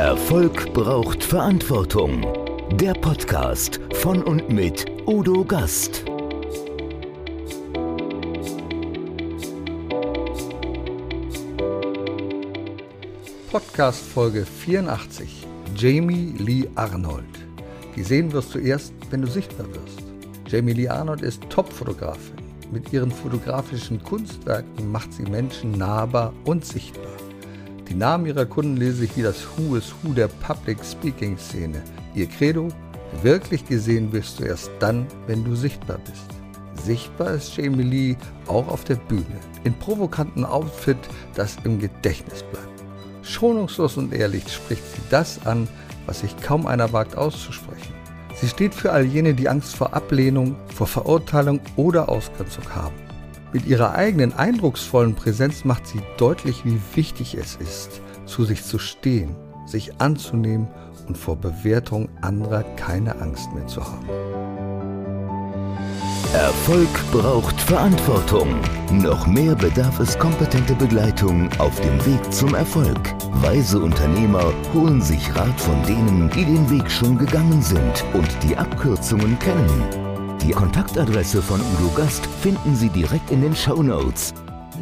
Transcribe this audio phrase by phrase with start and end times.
[0.00, 2.26] Erfolg braucht Verantwortung.
[2.72, 6.06] Der Podcast von und mit Udo Gast.
[13.50, 15.46] Podcast Folge 84.
[15.76, 17.26] Jamie Lee Arnold.
[17.94, 20.02] Gesehen wirst du erst, wenn du sichtbar wirst.
[20.46, 22.36] Jamie Lee Arnold ist Top-Fotografin.
[22.72, 27.09] Mit ihren fotografischen Kunstwerken macht sie Menschen nahbar und sichtbar.
[27.90, 31.82] Die Namen ihrer Kunden lese ich wie das Who is Who der Public Speaking Szene.
[32.14, 32.68] Ihr Credo,
[33.20, 36.84] wirklich gesehen wirst du erst dann, wenn du sichtbar bist.
[36.84, 38.16] Sichtbar ist Jamie Lee
[38.46, 39.24] auch auf der Bühne,
[39.64, 40.98] in provokanten Outfit,
[41.34, 42.68] das im Gedächtnis bleibt.
[43.22, 45.66] Schonungslos und ehrlich spricht sie das an,
[46.06, 47.92] was sich kaum einer wagt auszusprechen.
[48.36, 53.09] Sie steht für all jene, die Angst vor Ablehnung, vor Verurteilung oder Ausgrenzung haben.
[53.52, 58.78] Mit ihrer eigenen eindrucksvollen Präsenz macht sie deutlich, wie wichtig es ist, zu sich zu
[58.78, 59.34] stehen,
[59.66, 60.68] sich anzunehmen
[61.08, 64.08] und vor Bewertung anderer keine Angst mehr zu haben.
[66.32, 68.54] Erfolg braucht Verantwortung.
[68.92, 73.00] Noch mehr bedarf es kompetente Begleitung auf dem Weg zum Erfolg.
[73.42, 78.56] Weise Unternehmer holen sich Rat von denen, die den Weg schon gegangen sind und die
[78.56, 79.99] Abkürzungen kennen.
[80.42, 84.32] Die Kontaktadresse von Udo Gast finden Sie direkt in den Show Notes.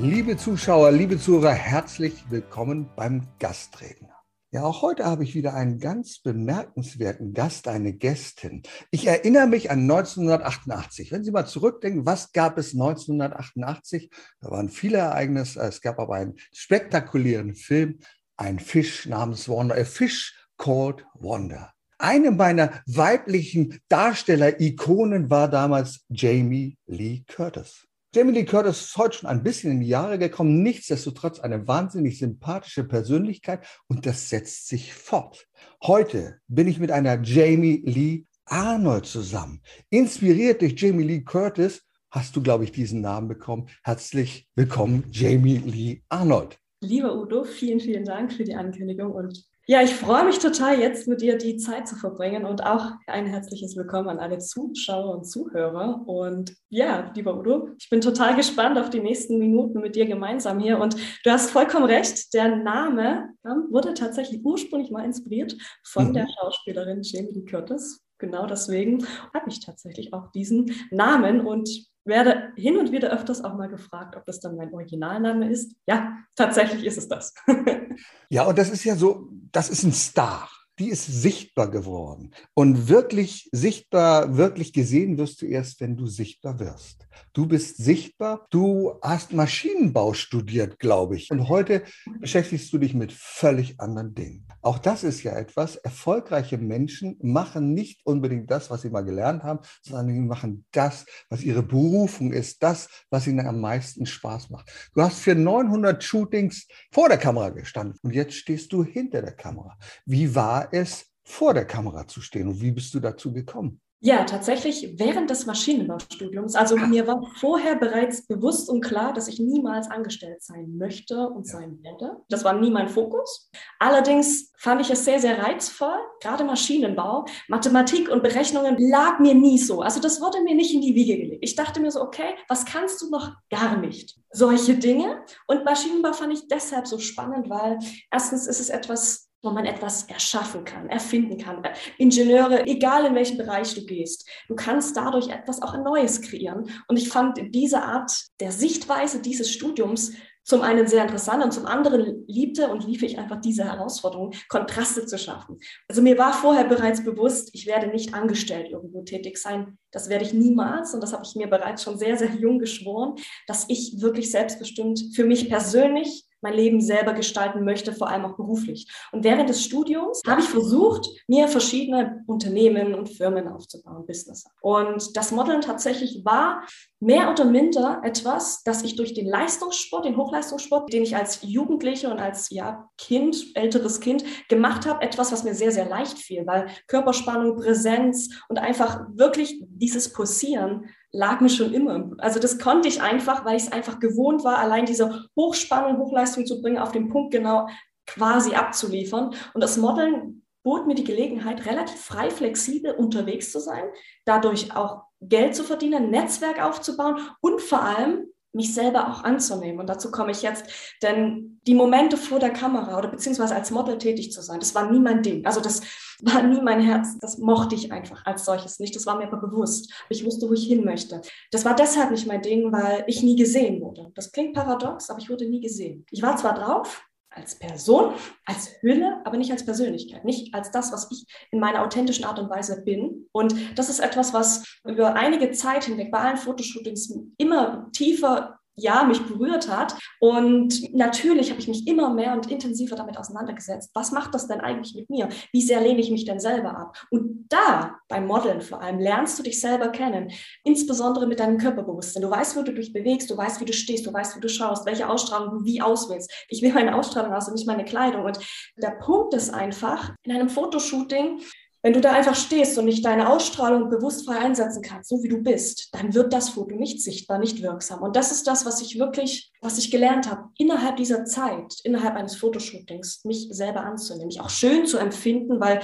[0.00, 4.14] Liebe Zuschauer, liebe Zuhörer, herzlich willkommen beim Gastredner.
[4.52, 8.62] Ja, auch heute habe ich wieder einen ganz bemerkenswerten Gast, eine Gästin.
[8.92, 11.10] Ich erinnere mich an 1988.
[11.10, 14.10] Wenn Sie mal zurückdenken, was gab es 1988?
[14.40, 15.60] Da waren viele Ereignisse.
[15.60, 17.98] Es gab aber einen spektakulären Film,
[18.36, 21.72] ein Fisch namens Wonder, a Fish called Wonder.
[22.00, 27.88] Eine meiner weiblichen Darsteller-Ikonen war damals Jamie Lee Curtis.
[28.14, 32.20] Jamie Lee Curtis ist heute schon ein bisschen in die Jahre gekommen, nichtsdestotrotz eine wahnsinnig
[32.20, 35.48] sympathische Persönlichkeit und das setzt sich fort.
[35.82, 39.60] Heute bin ich mit einer Jamie Lee Arnold zusammen.
[39.90, 41.82] Inspiriert durch Jamie Lee Curtis
[42.12, 43.68] hast du, glaube ich, diesen Namen bekommen.
[43.82, 46.60] Herzlich willkommen, Jamie Lee Arnold.
[46.80, 51.08] Lieber Udo, vielen, vielen Dank für die Ankündigung und ja, ich freue mich total, jetzt
[51.08, 55.24] mit dir die Zeit zu verbringen und auch ein herzliches Willkommen an alle Zuschauer und
[55.24, 56.04] Zuhörer.
[56.06, 60.58] Und ja, lieber Udo, ich bin total gespannt auf die nächsten Minuten mit dir gemeinsam
[60.58, 60.78] hier.
[60.78, 63.28] Und du hast vollkommen recht, der Name
[63.68, 66.12] wurde tatsächlich ursprünglich mal inspiriert von mhm.
[66.14, 68.07] der Schauspielerin Jamie Lee Curtis.
[68.18, 71.68] Genau deswegen habe ich tatsächlich auch diesen Namen und
[72.04, 75.76] werde hin und wieder öfters auch mal gefragt, ob das dann mein Originalname ist.
[75.86, 77.34] Ja, tatsächlich ist es das.
[78.30, 82.32] ja, und das ist ja so, das ist ein Star die ist sichtbar geworden.
[82.54, 87.08] Und wirklich sichtbar, wirklich gesehen wirst du erst, wenn du sichtbar wirst.
[87.32, 91.30] Du bist sichtbar, du hast Maschinenbau studiert, glaube ich.
[91.30, 91.82] Und heute
[92.20, 94.46] beschäftigst du dich mit völlig anderen Dingen.
[94.60, 99.42] Auch das ist ja etwas, erfolgreiche Menschen machen nicht unbedingt das, was sie mal gelernt
[99.42, 104.50] haben, sondern sie machen das, was ihre Berufung ist, das, was ihnen am meisten Spaß
[104.50, 104.70] macht.
[104.94, 109.32] Du hast für 900 Shootings vor der Kamera gestanden und jetzt stehst du hinter der
[109.32, 109.76] Kamera.
[110.04, 113.80] Wie war es, vor der Kamera zu stehen und wie bist du dazu gekommen?
[114.00, 116.54] Ja, tatsächlich während des Maschinenbaustudiums.
[116.54, 116.86] Also Ach.
[116.86, 121.54] mir war vorher bereits bewusst und klar, dass ich niemals angestellt sein möchte und ja.
[121.54, 122.16] sein werde.
[122.28, 123.50] Das war nie mein Fokus.
[123.80, 125.98] Allerdings fand ich es sehr, sehr reizvoll.
[126.20, 129.82] Gerade Maschinenbau, Mathematik und Berechnungen lag mir nie so.
[129.82, 131.42] Also das wurde mir nicht in die Wiege gelegt.
[131.42, 134.16] Ich dachte mir so, okay, was kannst du noch gar nicht?
[134.30, 135.24] Solche Dinge.
[135.48, 137.80] Und Maschinenbau fand ich deshalb so spannend, weil
[138.12, 141.62] erstens ist es etwas wo man etwas erschaffen kann, erfinden kann.
[141.96, 146.70] Ingenieure, egal in welchen Bereich du gehst, du kannst dadurch etwas auch Neues kreieren.
[146.88, 150.12] Und ich fand diese Art der Sichtweise dieses Studiums
[150.48, 155.04] zum einen sehr interessant und zum anderen liebte und lief ich einfach diese Herausforderung, Kontraste
[155.04, 155.58] zu schaffen.
[155.88, 159.76] Also mir war vorher bereits bewusst, ich werde nicht angestellt irgendwo tätig sein.
[159.92, 163.16] Das werde ich niemals und das habe ich mir bereits schon sehr, sehr jung geschworen,
[163.46, 168.36] dass ich wirklich selbstbestimmt für mich persönlich mein Leben selber gestalten möchte, vor allem auch
[168.36, 168.88] beruflich.
[169.12, 174.44] Und während des Studiums habe ich versucht, mir verschiedene Unternehmen und Firmen aufzubauen, Business.
[174.60, 176.62] Und das Modeln tatsächlich war
[177.00, 182.10] mehr oder minder etwas, das ich durch den Leistungssport, den Hochleistungssport, den ich als Jugendliche
[182.10, 186.46] und als ja, Kind, älteres Kind gemacht habe, etwas, was mir sehr, sehr leicht fiel,
[186.46, 192.10] weil Körperspannung, Präsenz und einfach wirklich dieses Pulsieren lag mir schon immer.
[192.18, 196.46] Also das konnte ich einfach, weil ich es einfach gewohnt war, allein diese Hochspannung, Hochleistung
[196.46, 197.68] zu bringen, auf den Punkt genau
[198.06, 199.34] quasi abzuliefern.
[199.54, 203.84] Und das Modeln bot mir die Gelegenheit, relativ frei, flexibel unterwegs zu sein,
[204.24, 209.80] dadurch auch Geld zu verdienen, Netzwerk aufzubauen und vor allem mich selber auch anzunehmen.
[209.80, 210.64] Und dazu komme ich jetzt,
[211.02, 214.90] denn die Momente vor der Kamera oder beziehungsweise als Model tätig zu sein, das war
[214.90, 215.44] nie mein Ding.
[215.44, 215.82] Also das
[216.22, 217.18] war nie mein Herz.
[217.20, 218.96] Das mochte ich einfach als solches nicht.
[218.96, 219.92] Das war mir aber bewusst.
[220.08, 221.20] Ich wusste, wo ich hin möchte.
[221.50, 224.10] Das war deshalb nicht mein Ding, weil ich nie gesehen wurde.
[224.14, 226.06] Das klingt paradox, aber ich wurde nie gesehen.
[226.10, 228.14] Ich war zwar drauf, als Person,
[228.44, 232.38] als Hülle, aber nicht als Persönlichkeit, nicht als das, was ich in meiner authentischen Art
[232.38, 233.28] und Weise bin.
[233.32, 239.04] Und das ist etwas, was über einige Zeit hinweg bei allen Fotoshootings immer tiefer ja,
[239.04, 239.96] mich berührt hat.
[240.20, 243.90] Und natürlich habe ich mich immer mehr und intensiver damit auseinandergesetzt.
[243.94, 245.28] Was macht das denn eigentlich mit mir?
[245.52, 247.06] Wie sehr lehne ich mich denn selber ab?
[247.10, 250.30] Und da, beim Modeln vor allem, lernst du dich selber kennen,
[250.64, 252.22] insbesondere mit deinem Körperbewusstsein.
[252.22, 254.48] Du weißt, wo du dich bewegst, du weißt, wie du stehst, du weißt, wie du
[254.48, 256.30] schaust, welche Ausstrahlung du wie auswählst.
[256.48, 258.24] Ich will meine Ausstrahlung aus und nicht meine Kleidung.
[258.24, 258.38] Und
[258.76, 261.40] der Punkt ist einfach, in einem Fotoshooting
[261.82, 265.28] wenn du da einfach stehst und nicht deine Ausstrahlung bewusst frei einsetzen kannst, so wie
[265.28, 268.02] du bist, dann wird das Foto nicht sichtbar, nicht wirksam.
[268.02, 272.16] Und das ist das, was ich wirklich, was ich gelernt habe, innerhalb dieser Zeit, innerhalb
[272.16, 275.80] eines Fotoshootings, mich selber anzunehmen, mich auch schön zu empfinden, weil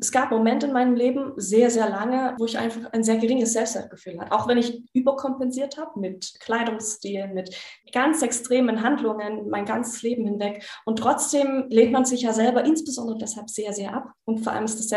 [0.00, 3.52] es gab Momente in meinem Leben, sehr, sehr lange, wo ich einfach ein sehr geringes
[3.52, 4.32] Selbstwertgefühl hatte.
[4.32, 7.54] Auch wenn ich überkompensiert habe mit Kleidungsstil, mit
[7.92, 10.64] ganz extremen Handlungen mein ganzes Leben hinweg.
[10.84, 14.10] Und trotzdem lehnt man sich ja selber insbesondere deshalb sehr, sehr ab.
[14.24, 14.88] Und vor allem ist das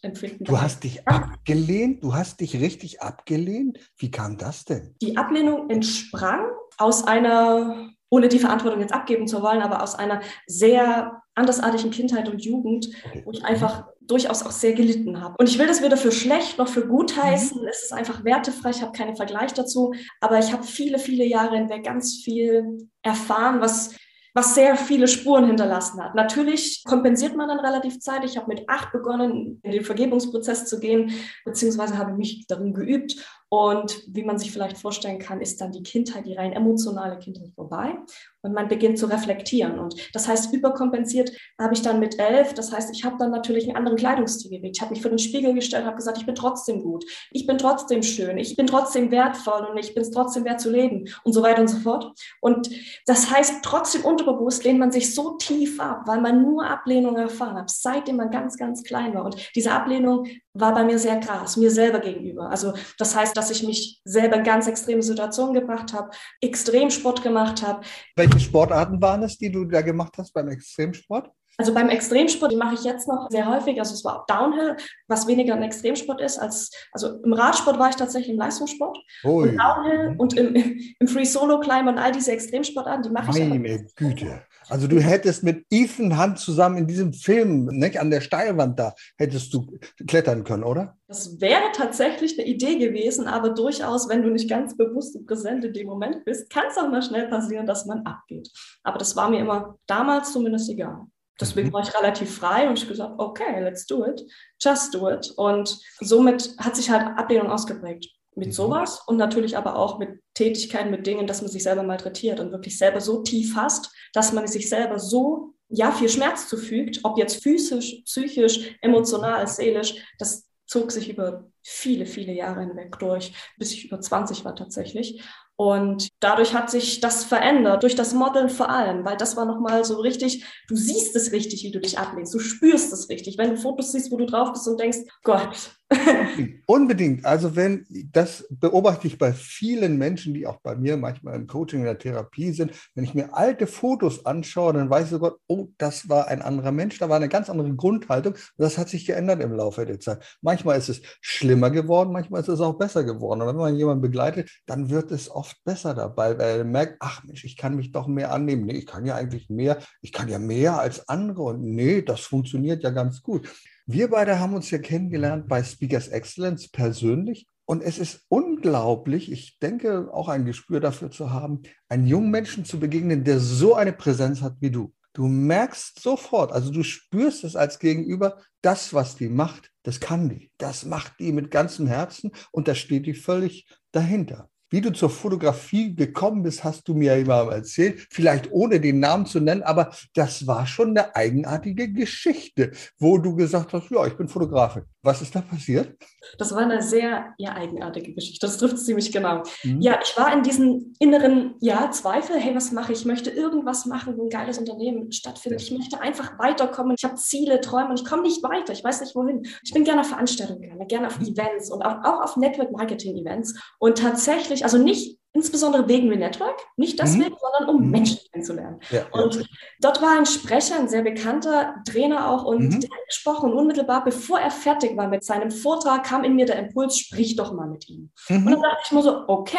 [0.00, 0.44] Selbstwertempfinden.
[0.44, 2.02] Du hast dich abgelehnt?
[2.02, 3.78] Du hast dich richtig abgelehnt?
[3.96, 4.94] Wie kam das denn?
[5.02, 6.46] Die Ablehnung entsprang
[6.78, 12.28] aus einer ohne die Verantwortung jetzt abgeben zu wollen, aber aus einer sehr andersartigen Kindheit
[12.28, 12.88] und Jugend,
[13.24, 15.34] wo ich einfach durchaus auch sehr gelitten habe.
[15.36, 17.60] Und ich will das weder für schlecht noch für gut heißen.
[17.60, 17.66] Mhm.
[17.66, 21.56] Es ist einfach wertefrei, ich habe keinen Vergleich dazu, aber ich habe viele, viele Jahre
[21.56, 23.96] hinweg ganz viel erfahren, was
[24.34, 26.16] was sehr viele Spuren hinterlassen hat.
[26.16, 28.32] Natürlich kompensiert man dann relativ zeitig.
[28.32, 31.12] Ich habe mit acht begonnen, in den Vergebungsprozess zu gehen,
[31.44, 35.82] beziehungsweise habe mich darin geübt und wie man sich vielleicht vorstellen kann, ist dann die
[35.82, 37.96] Kindheit, die rein emotionale Kindheit vorbei
[38.42, 39.78] und man beginnt zu reflektieren.
[39.78, 42.54] Und das heißt, überkompensiert habe ich dann mit elf.
[42.54, 44.76] Das heißt, ich habe dann natürlich einen anderen Kleidungsstil gewählt.
[44.76, 47.58] Ich habe mich vor den Spiegel gestellt, habe gesagt, ich bin trotzdem gut, ich bin
[47.58, 51.32] trotzdem schön, ich bin trotzdem wertvoll und ich bin es trotzdem wert zu leben und
[51.32, 52.12] so weiter und so fort.
[52.40, 52.70] Und
[53.06, 57.56] das heißt, trotzdem unterbewusst lehnt man sich so tief ab, weil man nur Ablehnung erfahren
[57.56, 59.24] hat, seitdem man ganz, ganz klein war.
[59.24, 62.48] Und diese Ablehnung war bei mir sehr krass, mir selber gegenüber.
[62.48, 66.10] Also das heißt, dass ich mich selber in ganz extreme Situationen gebracht habe,
[66.40, 67.84] Extremsport gemacht habe.
[68.16, 71.30] Welche Sportarten waren es, die du da gemacht hast beim Extremsport?
[71.56, 73.78] Also beim Extremsport, die mache ich jetzt noch sehr häufig.
[73.78, 77.90] Also es war auch Downhill, was weniger ein Extremsport ist als, also im Radsport war
[77.90, 78.98] ich tatsächlich im Leistungssport.
[79.24, 79.48] Ui.
[79.48, 80.54] Und Downhill und im,
[80.98, 83.48] im Free Solo Climb und all diese Extremsportarten, die mache ich.
[83.48, 84.42] Meine Güte.
[84.68, 88.94] Also du hättest mit Ethan Hunt zusammen in diesem Film, nicht, an der Steilwand da,
[89.16, 90.96] hättest du klettern können, oder?
[91.06, 95.64] Das wäre tatsächlich eine Idee gewesen, aber durchaus, wenn du nicht ganz bewusst und präsent
[95.64, 98.50] in dem Moment bist, kann es auch mal schnell passieren, dass man abgeht.
[98.82, 101.06] Aber das war mir immer damals zumindest egal.
[101.40, 101.72] Deswegen mhm.
[101.72, 104.22] war ich relativ frei und ich gesagt, okay, let's do it,
[104.60, 105.32] just do it.
[105.36, 108.52] Und somit hat sich halt Ablehnung ausgeprägt mit mhm.
[108.52, 112.52] sowas und natürlich aber auch mit Tätigkeiten, mit Dingen, dass man sich selber malträtiert und
[112.52, 117.18] wirklich selber so tief hasst, dass man sich selber so ja viel Schmerz zufügt, ob
[117.18, 123.72] jetzt physisch, psychisch, emotional, seelisch, das zog sich über viele, viele Jahre hinweg durch, bis
[123.72, 125.22] ich über 20 war tatsächlich.
[125.56, 129.84] Und dadurch hat sich das verändert, durch das Modeln vor allem, weil das war nochmal
[129.84, 133.38] so richtig, du siehst es richtig, wie du dich ablehnst, du spürst es richtig.
[133.38, 135.70] Wenn du Fotos siehst, wo du drauf bist und denkst, Gott,
[136.66, 137.24] Unbedingt.
[137.24, 141.80] Also wenn, das beobachte ich bei vielen Menschen, die auch bei mir manchmal im Coaching,
[141.80, 142.72] in der Therapie sind.
[142.94, 146.72] Wenn ich mir alte Fotos anschaue, dann weiß ich Gott, oh, das war ein anderer
[146.72, 148.34] Mensch, da war eine ganz andere Grundhaltung.
[148.56, 150.38] Das hat sich geändert im Laufe der Zeit.
[150.40, 153.42] Manchmal ist es schlimmer geworden, manchmal ist es auch besser geworden.
[153.42, 157.22] Und wenn man jemanden begleitet, dann wird es oft besser dabei, weil er merkt, ach
[157.24, 158.64] Mensch, ich kann mich doch mehr annehmen.
[158.64, 161.42] Nee, ich kann ja eigentlich mehr, ich kann ja mehr als andere.
[161.42, 163.48] Und nee, das funktioniert ja ganz gut.
[163.86, 167.46] Wir beide haben uns ja kennengelernt bei Speakers Excellence persönlich.
[167.66, 172.64] Und es ist unglaublich, ich denke auch ein Gespür dafür zu haben, einen jungen Menschen
[172.64, 174.92] zu begegnen, der so eine Präsenz hat wie du.
[175.14, 180.28] Du merkst sofort, also du spürst es als Gegenüber, das, was die macht, das kann
[180.28, 180.50] die.
[180.58, 184.50] Das macht die mit ganzem Herzen und da steht die völlig dahinter.
[184.74, 189.24] Wie du zur Fotografie gekommen bist, hast du mir immer erzählt, vielleicht ohne den Namen
[189.24, 194.16] zu nennen, aber das war schon eine eigenartige Geschichte, wo du gesagt hast, ja, ich
[194.16, 194.82] bin Fotografin.
[195.04, 195.96] Was ist da passiert?
[196.38, 198.46] Das war eine sehr ja, eigenartige Geschichte.
[198.46, 199.42] Das trifft ziemlich genau.
[199.62, 199.80] Mhm.
[199.80, 203.00] Ja, ich war in diesem inneren ja, Zweifel, hey, was mache ich?
[203.00, 205.60] Ich möchte irgendwas machen, wo ein geiles Unternehmen stattfindet.
[205.60, 206.96] Ich möchte einfach weiterkommen.
[206.98, 208.72] Ich habe Ziele, Träume und ich komme nicht weiter.
[208.72, 209.46] Ich weiß nicht wohin.
[209.62, 211.26] Ich bin gerne auf Veranstaltungen, gerne, gerne auf mhm.
[211.26, 213.54] Events und auch, auch auf Network Marketing Events.
[213.78, 217.38] Und tatsächlich, also nicht insbesondere wegen Network, nicht deswegen, mhm.
[217.40, 217.90] sondern um mhm.
[217.90, 218.78] Menschen kennenzulernen.
[218.90, 219.42] Ja, und ja.
[219.80, 222.80] dort war ein Sprecher, ein sehr bekannter Trainer auch, und mhm.
[222.80, 226.46] der hat gesprochen und unmittelbar, bevor er fertig war mit seinem Vortrag, kam in mir
[226.46, 228.10] der Impuls, sprich doch mal mit ihm.
[228.28, 228.46] Mhm.
[228.46, 229.58] Und dann dachte ich mir so, okay,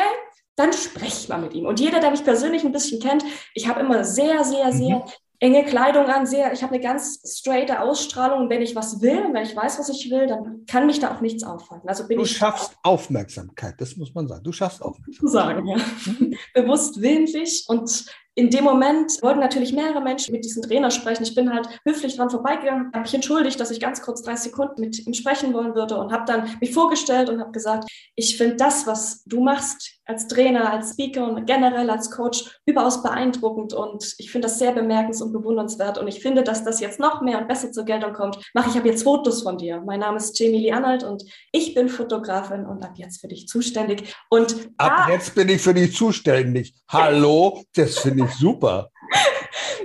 [0.55, 1.65] dann sprech mal mit ihm.
[1.65, 5.03] Und jeder, der mich persönlich ein bisschen kennt, ich habe immer sehr, sehr, sehr mhm
[5.39, 8.49] enge Kleidung an, sehr, ich habe eine ganz straighte Ausstrahlung.
[8.49, 11.21] wenn ich was will, wenn ich weiß, was ich will, dann kann mich da auch
[11.21, 11.87] nichts aufhalten.
[11.87, 14.43] Also bin du ich schaffst Aufmerksamkeit, das muss man sagen.
[14.43, 15.31] Du schaffst Aufmerksamkeit.
[15.31, 15.77] Sagen, ja.
[15.77, 16.35] Mhm.
[16.53, 21.23] Bewusst willentlich und in dem Moment wollten natürlich mehrere Menschen mit diesem Trainer sprechen.
[21.23, 24.81] Ich bin halt höflich dran vorbeigegangen, habe mich entschuldigt, dass ich ganz kurz 30 Sekunden
[24.81, 28.57] mit ihm sprechen wollen würde und habe dann mich vorgestellt und habe gesagt, ich finde
[28.57, 34.15] das, was du machst als Trainer, als Speaker und generell als Coach überaus beeindruckend und
[34.17, 37.39] ich finde das sehr bemerkens- und bewundernswert und ich finde, dass das jetzt noch mehr
[37.39, 38.37] und besser zur Geltung kommt.
[38.53, 39.81] Mache ich ab jetzt Fotos von dir.
[39.85, 43.47] Mein Name ist Jamie Lee Arnold und ich bin Fotografin und ab jetzt für dich
[43.47, 44.13] zuständig.
[44.29, 46.73] Und ab jetzt bin ich für dich zuständig.
[46.89, 48.89] Hallo, das finde ich ich super.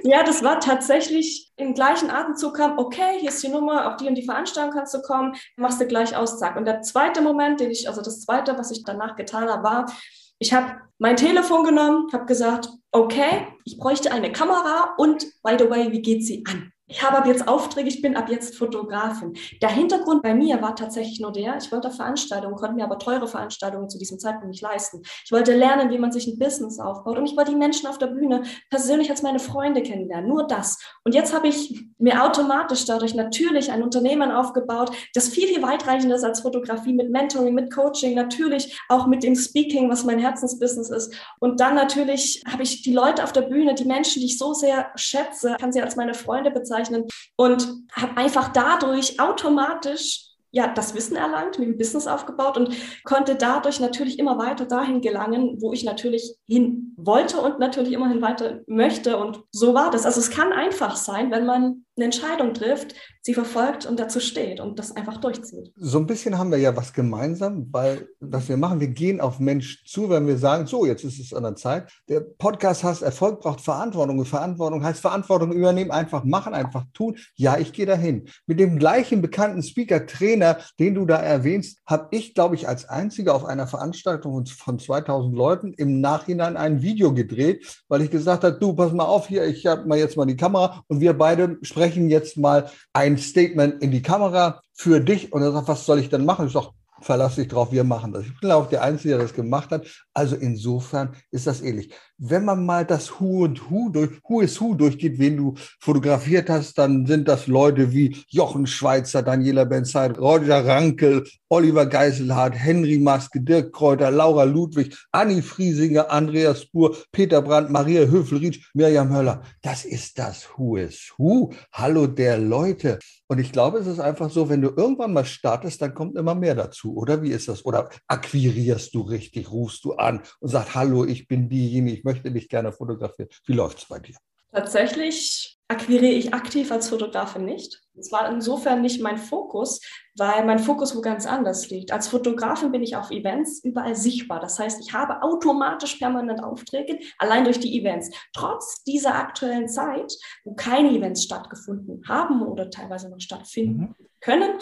[0.03, 4.09] Ja, das war tatsächlich im gleichen Atemzug kam, okay, hier ist die Nummer, auf die
[4.09, 6.57] und die Veranstaltung kannst du kommen, machst du gleich aus, zack.
[6.57, 9.93] Und der zweite Moment, den ich, also das zweite, was ich danach getan habe, war,
[10.39, 15.69] ich habe mein Telefon genommen, habe gesagt, okay, ich bräuchte eine Kamera und by the
[15.69, 16.73] way, wie geht sie an?
[16.91, 19.35] Ich habe ab jetzt Aufträge, ich bin ab jetzt Fotografin.
[19.63, 23.29] Der Hintergrund bei mir war tatsächlich nur der, ich wollte Veranstaltungen, konnte mir aber teure
[23.29, 25.03] Veranstaltungen zu diesem Zeitpunkt nicht leisten.
[25.25, 27.99] Ich wollte lernen, wie man sich ein Business aufbaut und ich wollte die Menschen auf
[27.99, 30.29] der Bühne persönlich als meine Freunde kennenlernen.
[30.29, 30.79] Nur das.
[31.05, 36.17] Und jetzt habe ich mir automatisch dadurch natürlich ein Unternehmen aufgebaut, das viel, viel weitreichender
[36.17, 40.91] ist als Fotografie mit Mentoring, mit Coaching, natürlich auch mit dem Speaking, was mein Herzensbusiness
[40.91, 41.15] ist.
[41.39, 44.55] Und dann natürlich habe ich die Leute auf der Bühne, die Menschen, die ich so
[44.55, 47.05] sehr schätze, kann sie als meine Freunde bezeichnen bezeichnen
[47.37, 53.37] und habe einfach dadurch automatisch ja, das Wissen erlangt, mir ein Business aufgebaut und konnte
[53.37, 58.59] dadurch natürlich immer weiter dahin gelangen, wo ich natürlich hin wollte und natürlich immerhin weiter
[58.67, 59.17] möchte.
[59.17, 60.05] Und so war das.
[60.05, 62.97] Also es kann einfach sein, wenn man eine Entscheidung trifft,
[63.31, 65.73] sie verfolgt und dazu steht und das einfach durchzieht.
[65.77, 69.39] So ein bisschen haben wir ja was gemeinsam, weil was wir machen, wir gehen auf
[69.39, 71.93] Menschen zu, wenn wir sagen, so, jetzt ist es an der Zeit.
[72.09, 77.17] Der Podcast heißt, Erfolg braucht Verantwortung Verantwortung heißt Verantwortung übernehmen, einfach machen, einfach tun.
[77.37, 78.27] Ja, ich gehe dahin.
[78.47, 82.89] Mit dem gleichen bekannten Speaker, Trainer, den du da erwähnst, habe ich, glaube ich, als
[82.89, 88.43] einziger auf einer Veranstaltung von 2000 Leuten im Nachhinein ein Video gedreht, weil ich gesagt
[88.43, 91.13] habe, du, pass mal auf hier, ich habe mal jetzt mal die Kamera und wir
[91.13, 95.87] beide sprechen jetzt mal ein Statement in die Kamera für dich und er sagt, was
[95.87, 96.47] soll ich denn machen?
[96.47, 96.69] Ich sage,
[97.01, 98.25] verlass dich drauf, wir machen das.
[98.25, 99.87] Ich bin auch der Einzige, der das gemacht hat.
[100.15, 101.93] Also insofern ist das ähnlich.
[102.23, 106.51] Wenn man mal das Who und Who durch, Who is Who durchgeht, wen du fotografiert
[106.51, 112.99] hast, dann sind das Leute wie Jochen Schweizer, Daniela Benzeit, Roger Rankel, Oliver Geiselhardt, Henry
[112.99, 119.43] Maske, Dirk Kräuter, Laura Ludwig, Anni Friesinger, Andreas Spur, Peter Brandt, Maria Höfel-Rietsch, Mirjam Höller.
[119.63, 121.55] Das ist das Who is Who.
[121.73, 122.99] Hallo der Leute.
[123.29, 126.35] Und ich glaube, es ist einfach so, wenn du irgendwann mal startest, dann kommt immer
[126.35, 127.23] mehr dazu, oder?
[127.23, 127.65] Wie ist das?
[127.65, 132.10] Oder akquirierst du richtig, rufst du an und sagst, hallo, ich bin diejenige, ich möchte
[132.15, 133.29] dich gerne fotografieren.
[133.47, 134.17] Wie läuft es bei dir?
[134.53, 137.81] Tatsächlich akquiriere ich aktiv als Fotografin nicht.
[137.97, 139.81] Es war insofern nicht mein Fokus,
[140.17, 141.93] weil mein Fokus wo ganz anders liegt.
[141.93, 144.41] Als Fotografin bin ich auf Events überall sichtbar.
[144.41, 148.11] Das heißt, ich habe automatisch permanent Aufträge, allein durch die Events.
[148.33, 150.13] Trotz dieser aktuellen Zeit,
[150.45, 154.07] wo keine Events stattgefunden haben oder teilweise noch stattfinden mhm.
[154.21, 154.59] können,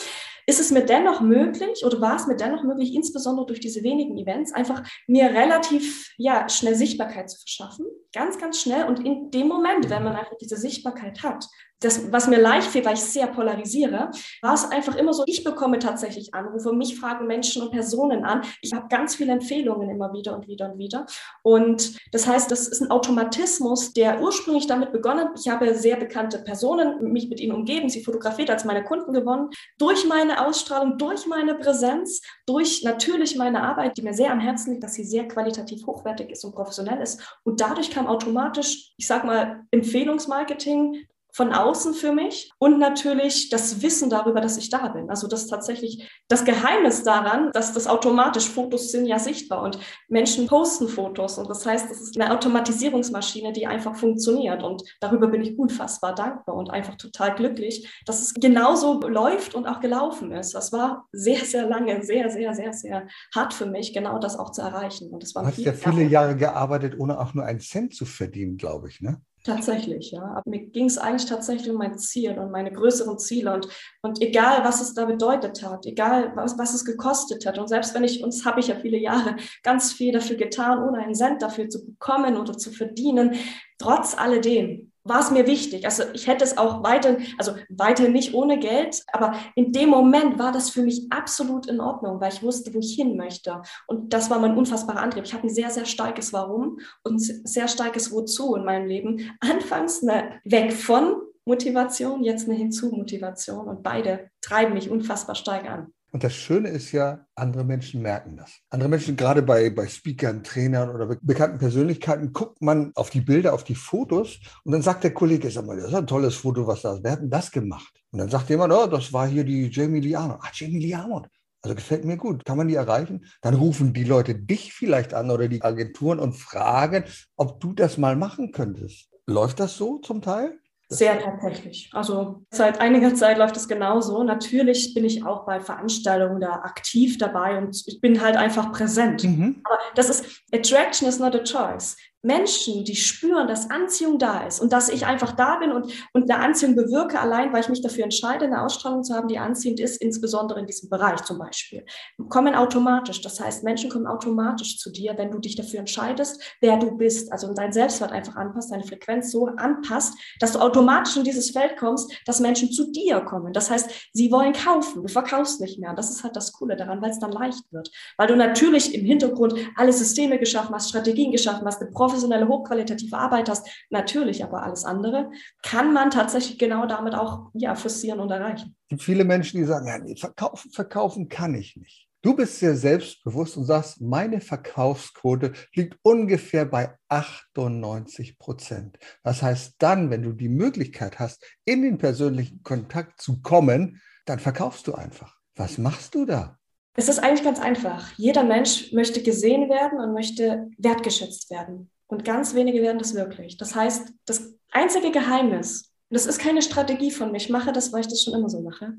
[0.48, 4.16] ist es mir dennoch möglich oder war es mir dennoch möglich, insbesondere durch diese wenigen
[4.16, 7.84] Events, einfach mir relativ ja, schnell Sichtbarkeit zu verschaffen.
[8.14, 8.84] Ganz, ganz schnell.
[8.84, 11.46] Und in dem Moment, wenn man einfach diese Sichtbarkeit hat,
[11.80, 14.10] das, was mir leicht fiel, weil ich sehr polarisiere,
[14.42, 18.42] war es einfach immer so, ich bekomme tatsächlich Anrufe, mich fragen Menschen und Personen an.
[18.62, 21.06] Ich habe ganz viele Empfehlungen immer wieder und wieder und wieder.
[21.42, 25.38] Und das heißt, das ist ein Automatismus, der ursprünglich damit begonnen hat.
[25.38, 29.50] Ich habe sehr bekannte Personen, mich mit ihnen umgeben, sie fotografiert als meine Kunden gewonnen.
[29.78, 34.72] Durch meine Ausstrahlung, durch meine Präsenz, durch natürlich meine Arbeit, die mir sehr am Herzen
[34.72, 37.20] liegt, dass sie sehr qualitativ hochwertig ist und professionell ist.
[37.44, 41.06] Und dadurch kam automatisch, ich sag mal, Empfehlungsmarketing,
[41.38, 45.08] von außen für mich und natürlich das Wissen darüber, dass ich da bin.
[45.08, 49.78] Also das ist tatsächlich das Geheimnis daran, dass das automatisch Fotos sind ja sichtbar und
[50.08, 55.28] Menschen posten Fotos und das heißt, das ist eine Automatisierungsmaschine, die einfach funktioniert und darüber
[55.28, 60.32] bin ich unfassbar dankbar und einfach total glücklich, dass es genauso läuft und auch gelaufen
[60.32, 60.56] ist.
[60.56, 64.50] Das war sehr, sehr lange, sehr, sehr, sehr, sehr hart für mich, genau das auch
[64.50, 65.10] zu erreichen.
[65.10, 68.06] Und das war du hast ja viele Jahre gearbeitet, ohne auch nur einen Cent zu
[68.06, 69.20] verdienen, glaube ich, ne?
[69.44, 70.22] Tatsächlich, ja.
[70.22, 73.54] Aber mir ging es eigentlich tatsächlich um mein Ziel und meine größeren Ziele.
[73.54, 73.68] Und,
[74.02, 77.58] und egal, was es da bedeutet hat, egal, was, was es gekostet hat.
[77.58, 80.98] Und selbst wenn ich, uns habe ich ja viele Jahre ganz viel dafür getan, ohne
[80.98, 83.36] einen Cent dafür zu bekommen oder zu verdienen,
[83.78, 85.84] trotz alledem war es mir wichtig.
[85.84, 90.38] Also ich hätte es auch weiter, also weiter nicht ohne Geld, aber in dem Moment
[90.38, 93.62] war das für mich absolut in Ordnung, weil ich wusste, wo ich hin möchte.
[93.86, 95.24] Und das war mein unfassbarer Antrieb.
[95.24, 99.30] Ich habe ein sehr, sehr starkes Warum und sehr starkes Wozu in meinem Leben.
[99.40, 105.92] Anfangs eine weg von Motivation, jetzt eine Hinzu-Motivation und beide treiben mich unfassbar stark an.
[106.10, 108.50] Und das Schöne ist ja, andere Menschen merken das.
[108.70, 113.52] Andere Menschen, gerade bei, bei Speakern, Trainern oder bekannten Persönlichkeiten, guckt man auf die Bilder,
[113.52, 116.66] auf die Fotos und dann sagt der Kollege, sag mal, das ist ein tolles Foto,
[116.66, 117.04] was da ist.
[117.04, 117.92] Wer hat denn das gemacht?
[118.10, 120.16] Und dann sagt jemand, oh, das war hier die Jamie Lee.
[120.16, 120.94] Ah, Jamie Lee.
[120.94, 122.44] Also gefällt mir gut.
[122.44, 123.26] Kann man die erreichen?
[123.42, 127.04] Dann rufen die Leute dich vielleicht an oder die Agenturen und fragen,
[127.36, 129.10] ob du das mal machen könntest.
[129.26, 130.58] Läuft das so zum Teil?
[130.90, 131.90] Sehr tatsächlich.
[131.92, 134.22] Also seit einiger Zeit läuft es genauso.
[134.22, 139.22] Natürlich bin ich auch bei Veranstaltungen da aktiv dabei und ich bin halt einfach präsent.
[139.22, 139.60] Mhm.
[139.64, 141.96] Aber das ist, Attraction is not a choice.
[142.28, 146.30] Menschen, die spüren, dass Anziehung da ist und dass ich einfach da bin und, und
[146.30, 149.80] eine Anziehung bewirke, allein weil ich mich dafür entscheide, eine Ausstrahlung zu haben, die anziehend
[149.80, 151.86] ist, insbesondere in diesem Bereich zum Beispiel,
[152.28, 153.22] kommen automatisch.
[153.22, 157.32] Das heißt, Menschen kommen automatisch zu dir, wenn du dich dafür entscheidest, wer du bist.
[157.32, 161.78] Also dein Selbstwert einfach anpasst, deine Frequenz so anpasst, dass du automatisch in dieses Feld
[161.78, 163.54] kommst, dass Menschen zu dir kommen.
[163.54, 165.94] Das heißt, sie wollen kaufen, du verkaufst nicht mehr.
[165.94, 167.90] Das ist halt das Coole daran, weil es dann leicht wird.
[168.18, 173.16] Weil du natürlich im Hintergrund alle Systeme geschaffen hast, Strategien geschaffen hast, eine professionelle, hochqualitative
[173.16, 175.30] Arbeit hast, natürlich, aber alles andere
[175.62, 178.74] kann man tatsächlich genau damit auch ja, forcieren und erreichen.
[178.84, 182.08] Es gibt viele Menschen, die sagen, ja, nee, verkaufen, verkaufen kann ich nicht.
[182.20, 188.98] Du bist sehr selbstbewusst und sagst, meine Verkaufsquote liegt ungefähr bei 98 Prozent.
[189.22, 194.40] Das heißt, dann, wenn du die Möglichkeit hast, in den persönlichen Kontakt zu kommen, dann
[194.40, 195.36] verkaufst du einfach.
[195.54, 196.58] Was machst du da?
[196.94, 198.10] Es ist eigentlich ganz einfach.
[198.16, 201.88] Jeder Mensch möchte gesehen werden und möchte wertgeschätzt werden.
[202.08, 203.56] Und ganz wenige werden das wirklich.
[203.56, 207.92] Das heißt, das einzige Geheimnis, und das ist keine Strategie von mir, ich mache das,
[207.92, 208.94] weil ich das schon immer so mache.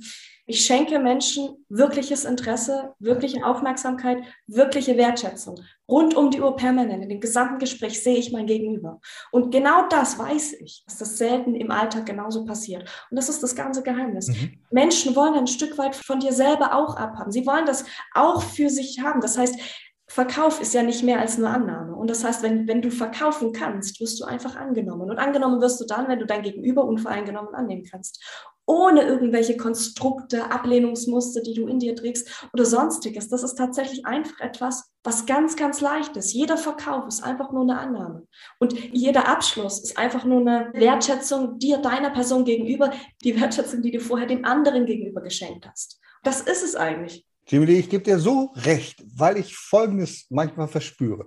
[0.45, 5.59] Ich schenke Menschen wirkliches Interesse, wirkliche Aufmerksamkeit, wirkliche Wertschätzung.
[5.87, 7.01] Rund um die Uhr permanent.
[7.01, 9.01] In dem gesamten Gespräch sehe ich mein Gegenüber.
[9.31, 12.83] Und genau das weiß ich, dass das selten im Alltag genauso passiert.
[13.09, 14.27] Und das ist das ganze Geheimnis.
[14.27, 14.59] Mhm.
[14.69, 17.31] Menschen wollen ein Stück weit von dir selber auch abhaben.
[17.31, 19.19] Sie wollen das auch für sich haben.
[19.21, 19.59] Das heißt,
[20.09, 21.95] Verkauf ist ja nicht mehr als nur Annahme.
[21.95, 25.07] Und das heißt, wenn, wenn du verkaufen kannst, wirst du einfach angenommen.
[25.07, 28.19] Und angenommen wirst du dann, wenn du dein Gegenüber unvoreingenommen annehmen kannst.
[28.65, 33.29] Ohne irgendwelche Konstrukte, Ablehnungsmuster, die du in dir trägst oder sonstiges.
[33.29, 36.33] Das ist tatsächlich einfach etwas, was ganz, ganz leicht ist.
[36.33, 38.27] Jeder Verkauf ist einfach nur eine Annahme.
[38.59, 42.91] Und jeder Abschluss ist einfach nur eine Wertschätzung dir, deiner Person gegenüber,
[43.23, 45.99] die Wertschätzung, die du vorher dem anderen gegenüber geschenkt hast.
[46.23, 47.28] Das ist es eigentlich.
[47.51, 51.25] Jimmy, ich gebe dir so recht, weil ich Folgendes manchmal verspüre.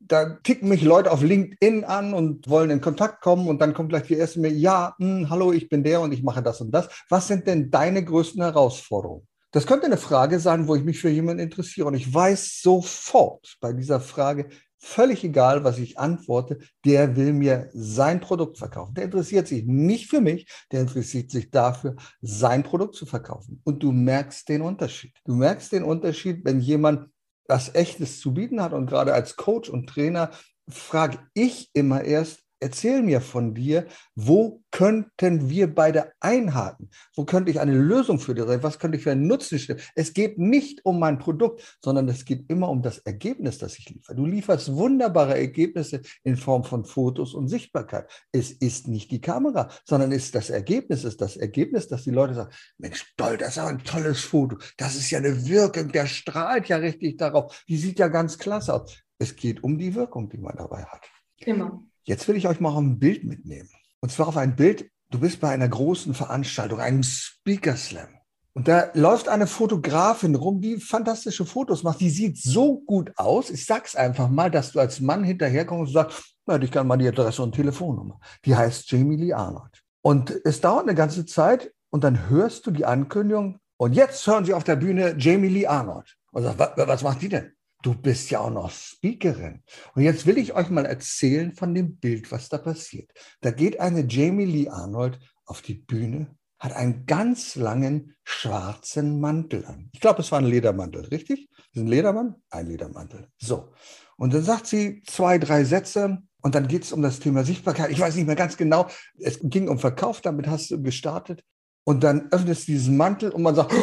[0.00, 3.88] Da ticken mich Leute auf LinkedIn an und wollen in Kontakt kommen und dann kommt
[3.88, 6.60] gleich die erste Mail, ja, mh, hm, hallo, ich bin der und ich mache das
[6.60, 6.90] und das.
[7.08, 9.26] Was sind denn deine größten Herausforderungen?
[9.52, 11.86] Das könnte eine Frage sein, wo ich mich für jemanden interessiere.
[11.86, 14.48] Und ich weiß sofort bei dieser Frage,
[14.82, 18.94] völlig egal, was ich antworte, der will mir sein Produkt verkaufen.
[18.94, 23.60] Der interessiert sich nicht für mich, der interessiert sich dafür, sein Produkt zu verkaufen.
[23.64, 25.14] Und du merkst den Unterschied.
[25.24, 27.08] Du merkst den Unterschied, wenn jemand
[27.46, 28.72] was Echtes zu bieten hat.
[28.72, 30.30] Und gerade als Coach und Trainer
[30.68, 36.90] frage ich immer erst, erzähl mir von dir, wo könnten wir beide einhaken?
[37.14, 38.62] Wo könnte ich eine Lösung für dich sein?
[38.62, 39.80] Was könnte ich für einen Nutzen stellen?
[39.94, 43.90] Es geht nicht um mein Produkt, sondern es geht immer um das Ergebnis, das ich
[43.90, 44.16] liefere.
[44.16, 48.10] Du lieferst wunderbare Ergebnisse in Form von Fotos und Sichtbarkeit.
[48.30, 52.04] Es ist nicht die Kamera, sondern es ist das Ergebnis, es ist das Ergebnis, dass
[52.04, 54.56] die Leute sagen, Mensch, toll, das ist aber ein tolles Foto.
[54.76, 57.64] Das ist ja eine Wirkung, der strahlt ja richtig darauf.
[57.68, 58.96] Die sieht ja ganz klasse aus.
[59.18, 61.08] Es geht um die Wirkung, die man dabei hat.
[61.38, 61.84] Immer.
[62.04, 63.70] Jetzt will ich euch mal ein Bild mitnehmen.
[64.00, 68.08] Und zwar auf ein Bild, du bist bei einer großen Veranstaltung, einem Speaker Slam.
[68.54, 72.00] Und da läuft eine Fotografin rum, die fantastische Fotos macht.
[72.00, 73.48] Die sieht so gut aus.
[73.48, 76.98] Ich sag's einfach mal, dass du als Mann hinterherkommst und sagst, na, ich kann mal
[76.98, 78.20] die Adresse und Telefonnummer.
[78.44, 79.82] Die heißt Jamie Lee Arnold.
[80.02, 84.44] Und es dauert eine ganze Zeit und dann hörst du die Ankündigung und jetzt hören
[84.44, 86.16] sie auf der Bühne Jamie Lee Arnold.
[86.32, 87.52] Und sagst, was, was macht die denn?
[87.82, 89.62] Du bist ja auch noch Speakerin.
[89.94, 93.10] Und jetzt will ich euch mal erzählen von dem Bild, was da passiert.
[93.40, 99.66] Da geht eine Jamie Lee Arnold auf die Bühne, hat einen ganz langen schwarzen Mantel
[99.66, 99.90] an.
[99.92, 101.50] Ich glaube, es war ein Ledermantel, richtig?
[101.72, 102.36] Ist ein Ledermann?
[102.50, 103.28] Ein Ledermantel.
[103.36, 103.72] So.
[104.16, 107.90] Und dann sagt sie zwei, drei Sätze Und dann geht es um das Thema Sichtbarkeit.
[107.90, 108.88] Ich weiß nicht mehr ganz genau.
[109.18, 111.42] Es ging um Verkauf, damit hast du gestartet.
[111.84, 113.74] Und dann öffnest du diesen Mantel und man sagt,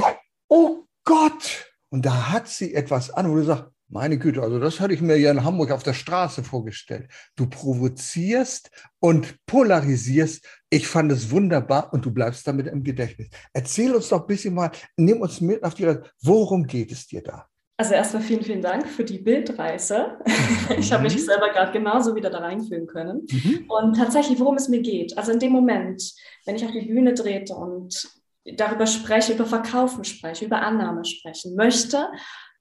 [0.48, 1.66] oh Gott!
[1.90, 5.02] Und da hat sie etwas an, wo du sagst, meine Güte, also das hatte ich
[5.02, 7.10] mir ja in Hamburg auf der Straße vorgestellt.
[7.36, 10.46] Du provozierst und polarisierst.
[10.70, 13.30] Ich fand es wunderbar und du bleibst damit im Gedächtnis.
[13.54, 16.04] Erzähl uns doch ein bisschen mal, nimm uns mit auf die Reise.
[16.22, 17.48] Worum geht es dir da?
[17.78, 20.20] Also erstmal vielen, vielen Dank für die Bildreise.
[20.78, 21.22] Ich habe mich mhm.
[21.22, 23.26] selber gerade genauso wieder da reinfühlen können.
[23.32, 23.66] Mhm.
[23.68, 25.18] Und tatsächlich, worum es mir geht.
[25.18, 26.14] Also in dem Moment,
[26.46, 28.08] wenn ich auf die Bühne trete und
[28.56, 32.08] darüber spreche, über Verkaufen spreche, über Annahme sprechen möchte,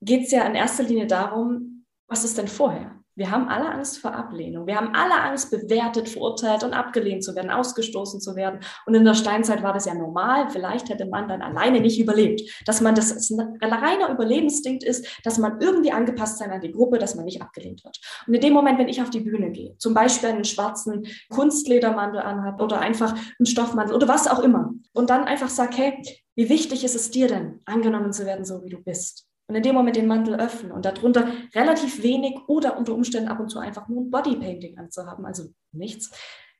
[0.00, 2.98] geht es ja in erster Linie darum, was ist denn vorher?
[3.18, 4.68] Wir haben alle Angst vor Ablehnung.
[4.68, 8.60] Wir haben alle Angst, bewertet, verurteilt und abgelehnt zu werden, ausgestoßen zu werden.
[8.86, 10.48] Und in der Steinzeit war das ja normal.
[10.50, 12.42] Vielleicht hätte man dann alleine nicht überlebt.
[12.64, 16.98] Dass man das ein reiner Überlebensinstinkt ist, dass man irgendwie angepasst sein an die Gruppe,
[16.98, 17.98] dass man nicht abgelehnt wird.
[18.28, 22.20] Und in dem Moment, wenn ich auf die Bühne gehe, zum Beispiel einen schwarzen Kunstledermantel
[22.20, 26.02] anhabe oder einfach einen Stoffmantel oder was auch immer, und dann einfach sage, hey,
[26.36, 29.27] wie wichtig ist es dir denn, angenommen zu werden, so wie du bist?
[29.48, 33.40] Und in dem Moment den Mantel öffnen und darunter relativ wenig oder unter Umständen ab
[33.40, 36.10] und zu einfach nur ein Bodypainting anzuhaben, also nichts.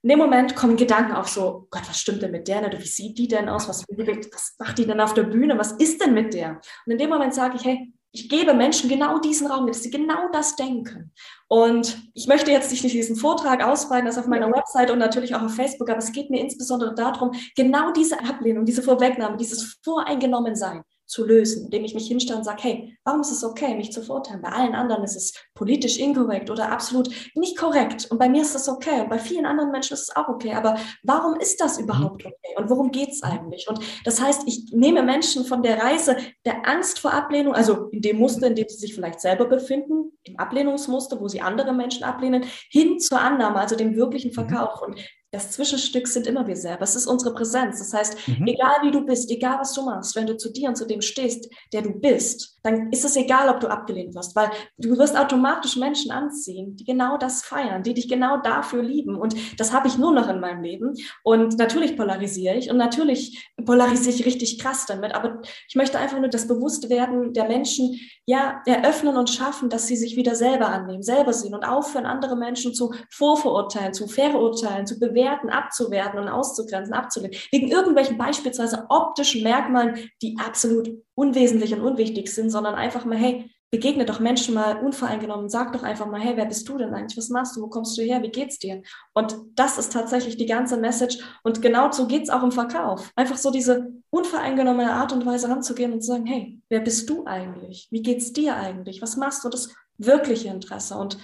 [0.02, 2.86] In dem Moment kommen Gedanken auf so, Gott, was stimmt denn mit der Oder Wie
[2.86, 3.68] sieht die denn aus?
[3.68, 5.58] Was, was macht die denn auf der Bühne?
[5.58, 6.60] Was ist denn mit der?
[6.86, 9.90] Und in dem Moment sage ich, hey, ich gebe Menschen genau diesen Raum, dass sie
[9.90, 11.12] genau das denken.
[11.46, 15.42] Und ich möchte jetzt nicht diesen Vortrag ausbreiten, das auf meiner Website und natürlich auch
[15.42, 20.84] auf Facebook, aber es geht mir insbesondere darum, genau diese Ablehnung, diese Vorwegnahme, dieses Voreingenommensein
[21.08, 24.02] zu lösen, indem ich mich hinstelle und sage, hey, warum ist es okay, mich zu
[24.02, 24.42] verurteilen?
[24.42, 28.06] Bei allen anderen ist es politisch inkorrekt oder absolut nicht korrekt.
[28.10, 29.00] Und bei mir ist das okay.
[29.00, 30.52] Und bei vielen anderen Menschen ist es auch okay.
[30.52, 32.30] Aber warum ist das überhaupt mhm.
[32.30, 32.54] okay?
[32.56, 33.66] Und worum geht es eigentlich?
[33.68, 38.02] Und das heißt, ich nehme Menschen von der Reise der Angst vor Ablehnung, also in
[38.02, 42.04] dem Muster, in dem sie sich vielleicht selber befinden, im Ablehnungsmuster, wo sie andere Menschen
[42.04, 44.34] ablehnen, hin zur Annahme, also dem wirklichen mhm.
[44.34, 44.82] Verkauf.
[44.82, 46.82] Und das Zwischenstück sind immer wir selber.
[46.82, 47.80] Es ist unsere Präsenz.
[47.80, 48.46] Das heißt, mhm.
[48.46, 51.02] egal wie du bist, egal was du machst, wenn du zu dir und zu dem
[51.02, 55.18] stehst, der du bist, dann ist es egal, ob du abgelehnt wirst, weil du wirst
[55.18, 59.16] automatisch Menschen anziehen, die genau das feiern, die dich genau dafür lieben.
[59.16, 60.94] Und das habe ich nur noch in meinem Leben.
[61.22, 65.14] Und natürlich polarisiere ich und natürlich polarisiere ich richtig krass damit.
[65.14, 69.96] Aber ich möchte einfach nur das Bewusstwerden der Menschen, ja, eröffnen und schaffen, dass sie
[69.96, 74.98] sich wieder selber annehmen, selber sehen und aufhören, andere Menschen zu vorverurteilen, zu verurteilen, zu
[74.98, 81.80] bewerten bewerten, abzuwerten und auszugrenzen, abzulehnen, wegen irgendwelchen beispielsweise optischen Merkmalen, die absolut unwesentlich und
[81.80, 86.20] unwichtig sind, sondern einfach mal, hey, begegne doch Menschen mal unvoreingenommen, sag doch einfach mal,
[86.20, 87.18] hey, wer bist du denn eigentlich?
[87.18, 87.60] Was machst du?
[87.60, 88.22] Wo kommst du her?
[88.22, 88.80] Wie geht's dir?
[89.12, 91.18] Und das ist tatsächlich die ganze Message.
[91.42, 93.10] Und genau so geht's auch im Verkauf.
[93.14, 97.26] Einfach so diese unvoreingenommene Art und Weise ranzugehen und zu sagen, hey, wer bist du
[97.26, 97.88] eigentlich?
[97.90, 99.02] Wie geht's dir eigentlich?
[99.02, 99.50] Was machst du?
[99.50, 100.96] Das wirkliche Interesse.
[100.96, 101.18] Und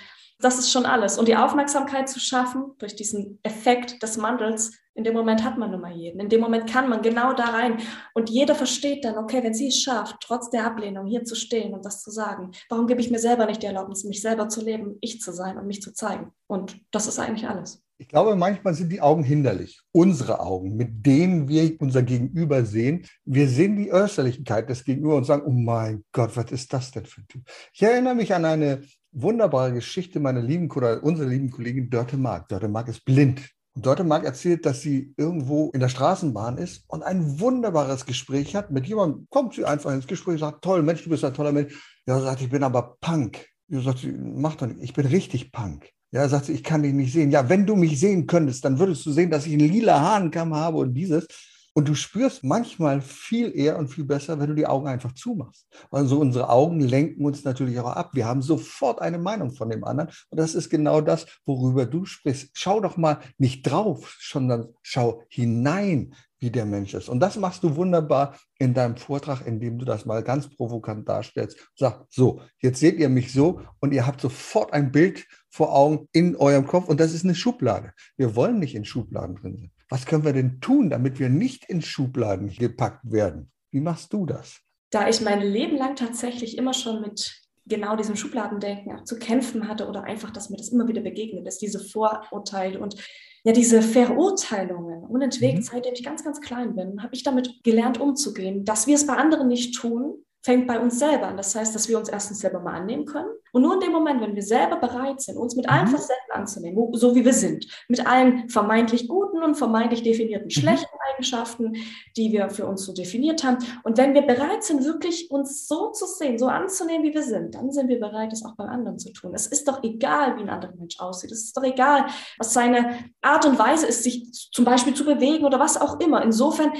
[0.44, 1.16] das ist schon alles.
[1.16, 5.70] Und die Aufmerksamkeit zu schaffen durch diesen Effekt des Mantels, in dem Moment hat man
[5.70, 6.20] nun mal jeden.
[6.20, 7.78] In dem Moment kann man genau da rein.
[8.12, 11.72] Und jeder versteht dann, okay, wenn sie es schafft, trotz der Ablehnung hier zu stehen
[11.72, 14.62] und das zu sagen, warum gebe ich mir selber nicht die Erlaubnis, mich selber zu
[14.62, 16.30] leben, ich zu sein und mich zu zeigen?
[16.46, 17.83] Und das ist eigentlich alles.
[17.96, 19.80] Ich glaube, manchmal sind die Augen hinderlich.
[19.92, 23.07] Unsere Augen, mit denen wir unser Gegenüber sehen.
[23.24, 27.07] Wir sehen die Äußerlichkeit des Gegenüber und sagen, oh mein Gott, was ist das denn
[27.07, 27.42] für ein Typ?
[27.72, 28.83] Ich erinnere mich an eine
[29.14, 32.48] wunderbare Geschichte meiner lieben oder unserer lieben Kollegin Dörte Mark.
[32.48, 33.48] Dörte Mark ist blind.
[33.74, 38.55] Und Dörte Mark erzählt, dass sie irgendwo in der Straßenbahn ist und ein wunderbares Gespräch
[38.55, 39.27] hat mit jemandem.
[39.31, 41.74] Kommt sie einfach ins Gespräch sagt, toll, Mensch, du bist ein toller Mensch.
[42.07, 43.46] Ja, sagt, ich bin aber Punk.
[43.68, 45.88] Ja, sagt sie, mach doch nicht, ich bin richtig Punk.
[46.12, 47.33] Ja, sagt sie, ich kann dich nicht sehen.
[47.33, 50.55] Ja, wenn du mich sehen könntest, dann würdest du sehen, dass ich einen lila Hahnkamm
[50.55, 51.27] habe und dieses.
[51.76, 55.66] Und du spürst manchmal viel eher und viel besser, wenn du die Augen einfach zumachst.
[55.90, 58.10] Also unsere Augen lenken uns natürlich auch ab.
[58.14, 60.10] Wir haben sofort eine Meinung von dem anderen.
[60.30, 62.50] Und das ist genau das, worüber du sprichst.
[62.54, 67.08] Schau doch mal nicht drauf, sondern schau hinein, wie der Mensch ist.
[67.08, 71.58] Und das machst du wunderbar in deinem Vortrag, indem du das mal ganz provokant darstellst.
[71.74, 76.06] Sag, so, jetzt seht ihr mich so und ihr habt sofort ein Bild vor Augen
[76.12, 77.92] in eurem Kopf und das ist eine Schublade.
[78.16, 79.70] Wir wollen nicht in Schubladen drin sein.
[79.88, 83.50] Was können wir denn tun, damit wir nicht in Schubladen gepackt werden?
[83.70, 84.60] Wie machst du das?
[84.90, 89.88] Da ich mein Leben lang tatsächlich immer schon mit genau diesem Schubladendenken zu kämpfen hatte
[89.88, 92.96] oder einfach, dass mir das immer wieder begegnet ist, diese Vorurteile und
[93.42, 95.62] ja, diese Verurteilungen unentwegt, mhm.
[95.62, 99.14] seitdem ich ganz, ganz klein bin, habe ich damit gelernt umzugehen, dass wir es bei
[99.14, 101.38] anderen nicht tun, fängt bei uns selber an.
[101.38, 103.30] Das heißt, dass wir uns erstens selber mal annehmen können.
[103.52, 105.92] Und nur in dem Moment, wenn wir selber bereit sind, uns mit allen mhm.
[105.92, 110.50] Facetten anzunehmen, so wie wir sind, mit allen vermeintlich guten und vermeintlich definierten mhm.
[110.50, 111.72] schlechten Eigenschaften,
[112.16, 113.57] die wir für uns so definiert haben.
[113.85, 117.54] Und wenn wir bereit sind, wirklich uns so zu sehen, so anzunehmen, wie wir sind,
[117.54, 119.33] dann sind wir bereit, es auch beim anderen zu tun.
[119.35, 121.33] Es ist doch egal, wie ein anderer Mensch aussieht.
[121.33, 122.07] Es ist doch egal,
[122.38, 126.22] was seine Art und Weise ist, sich zum Beispiel zu bewegen oder was auch immer.
[126.22, 126.72] Insofern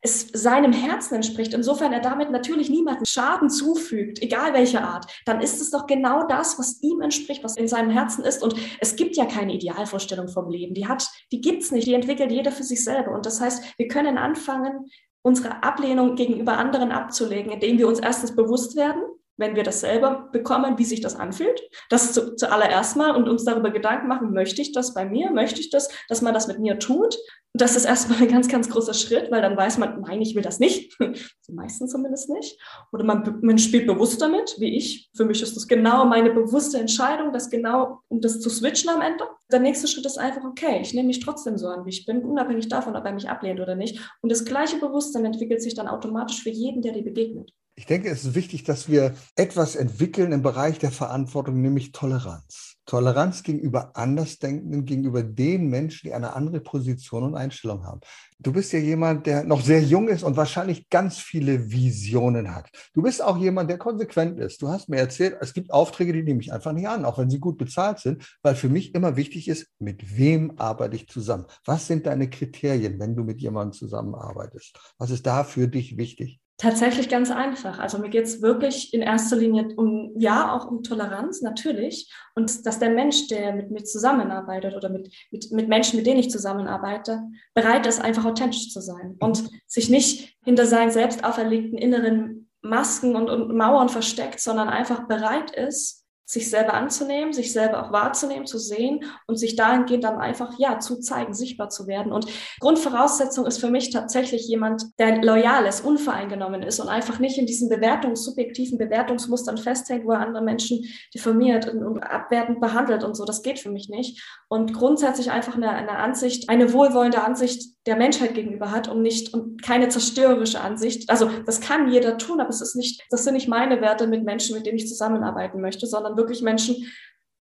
[0.00, 5.40] es seinem Herzen entspricht, insofern er damit natürlich niemandem Schaden zufügt, egal welche Art, dann
[5.40, 8.42] ist es doch genau das, was ihm entspricht, was in seinem Herzen ist.
[8.42, 10.74] Und es gibt ja keine Idealvorstellung vom Leben.
[10.74, 11.86] Die hat, die gibt's nicht.
[11.86, 13.12] Die entwickelt jeder für sich selber.
[13.12, 14.88] Und das heißt, wir können anfangen,
[15.22, 19.02] unsere Ablehnung gegenüber anderen abzulegen, indem wir uns erstens bewusst werden,
[19.38, 21.62] wenn wir das selber bekommen, wie sich das anfühlt.
[21.88, 25.30] Das zu, zuallererst mal und uns darüber Gedanken machen, möchte ich das bei mir?
[25.30, 27.16] Möchte ich das, dass man das mit mir tut?
[27.54, 30.42] Das ist erstmal ein ganz, ganz großer Schritt, weil dann weiß man, nein, ich will
[30.42, 30.94] das nicht.
[31.48, 32.60] Die meisten zumindest nicht.
[32.92, 35.08] Oder man, man spielt bewusst damit, wie ich.
[35.16, 39.00] Für mich ist das genau meine bewusste Entscheidung, das genau, um das zu switchen am
[39.00, 39.24] Ende.
[39.50, 42.22] Der nächste Schritt ist einfach, okay, ich nehme mich trotzdem so an, wie ich bin,
[42.24, 43.98] unabhängig davon, ob er mich ablehnt oder nicht.
[44.20, 47.52] Und das gleiche Bewusstsein entwickelt sich dann automatisch für jeden, der dir begegnet.
[47.78, 52.74] Ich denke, es ist wichtig, dass wir etwas entwickeln im Bereich der Verantwortung, nämlich Toleranz.
[52.86, 58.00] Toleranz gegenüber Andersdenkenden, gegenüber den Menschen, die eine andere Position und Einstellung haben.
[58.40, 62.68] Du bist ja jemand, der noch sehr jung ist und wahrscheinlich ganz viele Visionen hat.
[62.94, 64.60] Du bist auch jemand, der konsequent ist.
[64.60, 67.30] Du hast mir erzählt, es gibt Aufträge, die nehme ich einfach nicht an, auch wenn
[67.30, 71.46] sie gut bezahlt sind, weil für mich immer wichtig ist, mit wem arbeite ich zusammen?
[71.64, 74.76] Was sind deine Kriterien, wenn du mit jemandem zusammenarbeitest?
[74.98, 76.40] Was ist da für dich wichtig?
[76.60, 77.78] Tatsächlich ganz einfach.
[77.78, 82.12] Also mir geht es wirklich in erster Linie um, ja, auch um Toleranz, natürlich.
[82.34, 86.18] Und dass der Mensch, der mit mir zusammenarbeitet oder mit, mit, mit Menschen, mit denen
[86.18, 87.22] ich zusammenarbeite,
[87.54, 93.14] bereit ist, einfach authentisch zu sein und sich nicht hinter seinen selbst auferlegten inneren Masken
[93.14, 98.44] und, und Mauern versteckt, sondern einfach bereit ist, sich selber anzunehmen, sich selber auch wahrzunehmen,
[98.44, 102.12] zu sehen und sich dahingehend dann einfach, ja, zu zeigen, sichtbar zu werden.
[102.12, 102.26] Und
[102.60, 107.46] Grundvoraussetzung ist für mich tatsächlich jemand, der loyal ist, unvoreingenommen ist und einfach nicht in
[107.46, 113.24] diesen Bewertungs-, subjektiven Bewertungsmustern festhängt, wo er andere Menschen diffamiert und, abwertend behandelt und so.
[113.24, 114.22] Das geht für mich nicht.
[114.48, 119.32] Und grundsätzlich einfach eine, eine Ansicht, eine wohlwollende Ansicht der Menschheit gegenüber hat und nicht,
[119.32, 121.08] und keine zerstörerische Ansicht.
[121.08, 124.24] Also, das kann jeder tun, aber es ist nicht, das sind nicht meine Werte mit
[124.24, 126.84] Menschen, mit denen ich zusammenarbeiten möchte, sondern wirklich Menschen,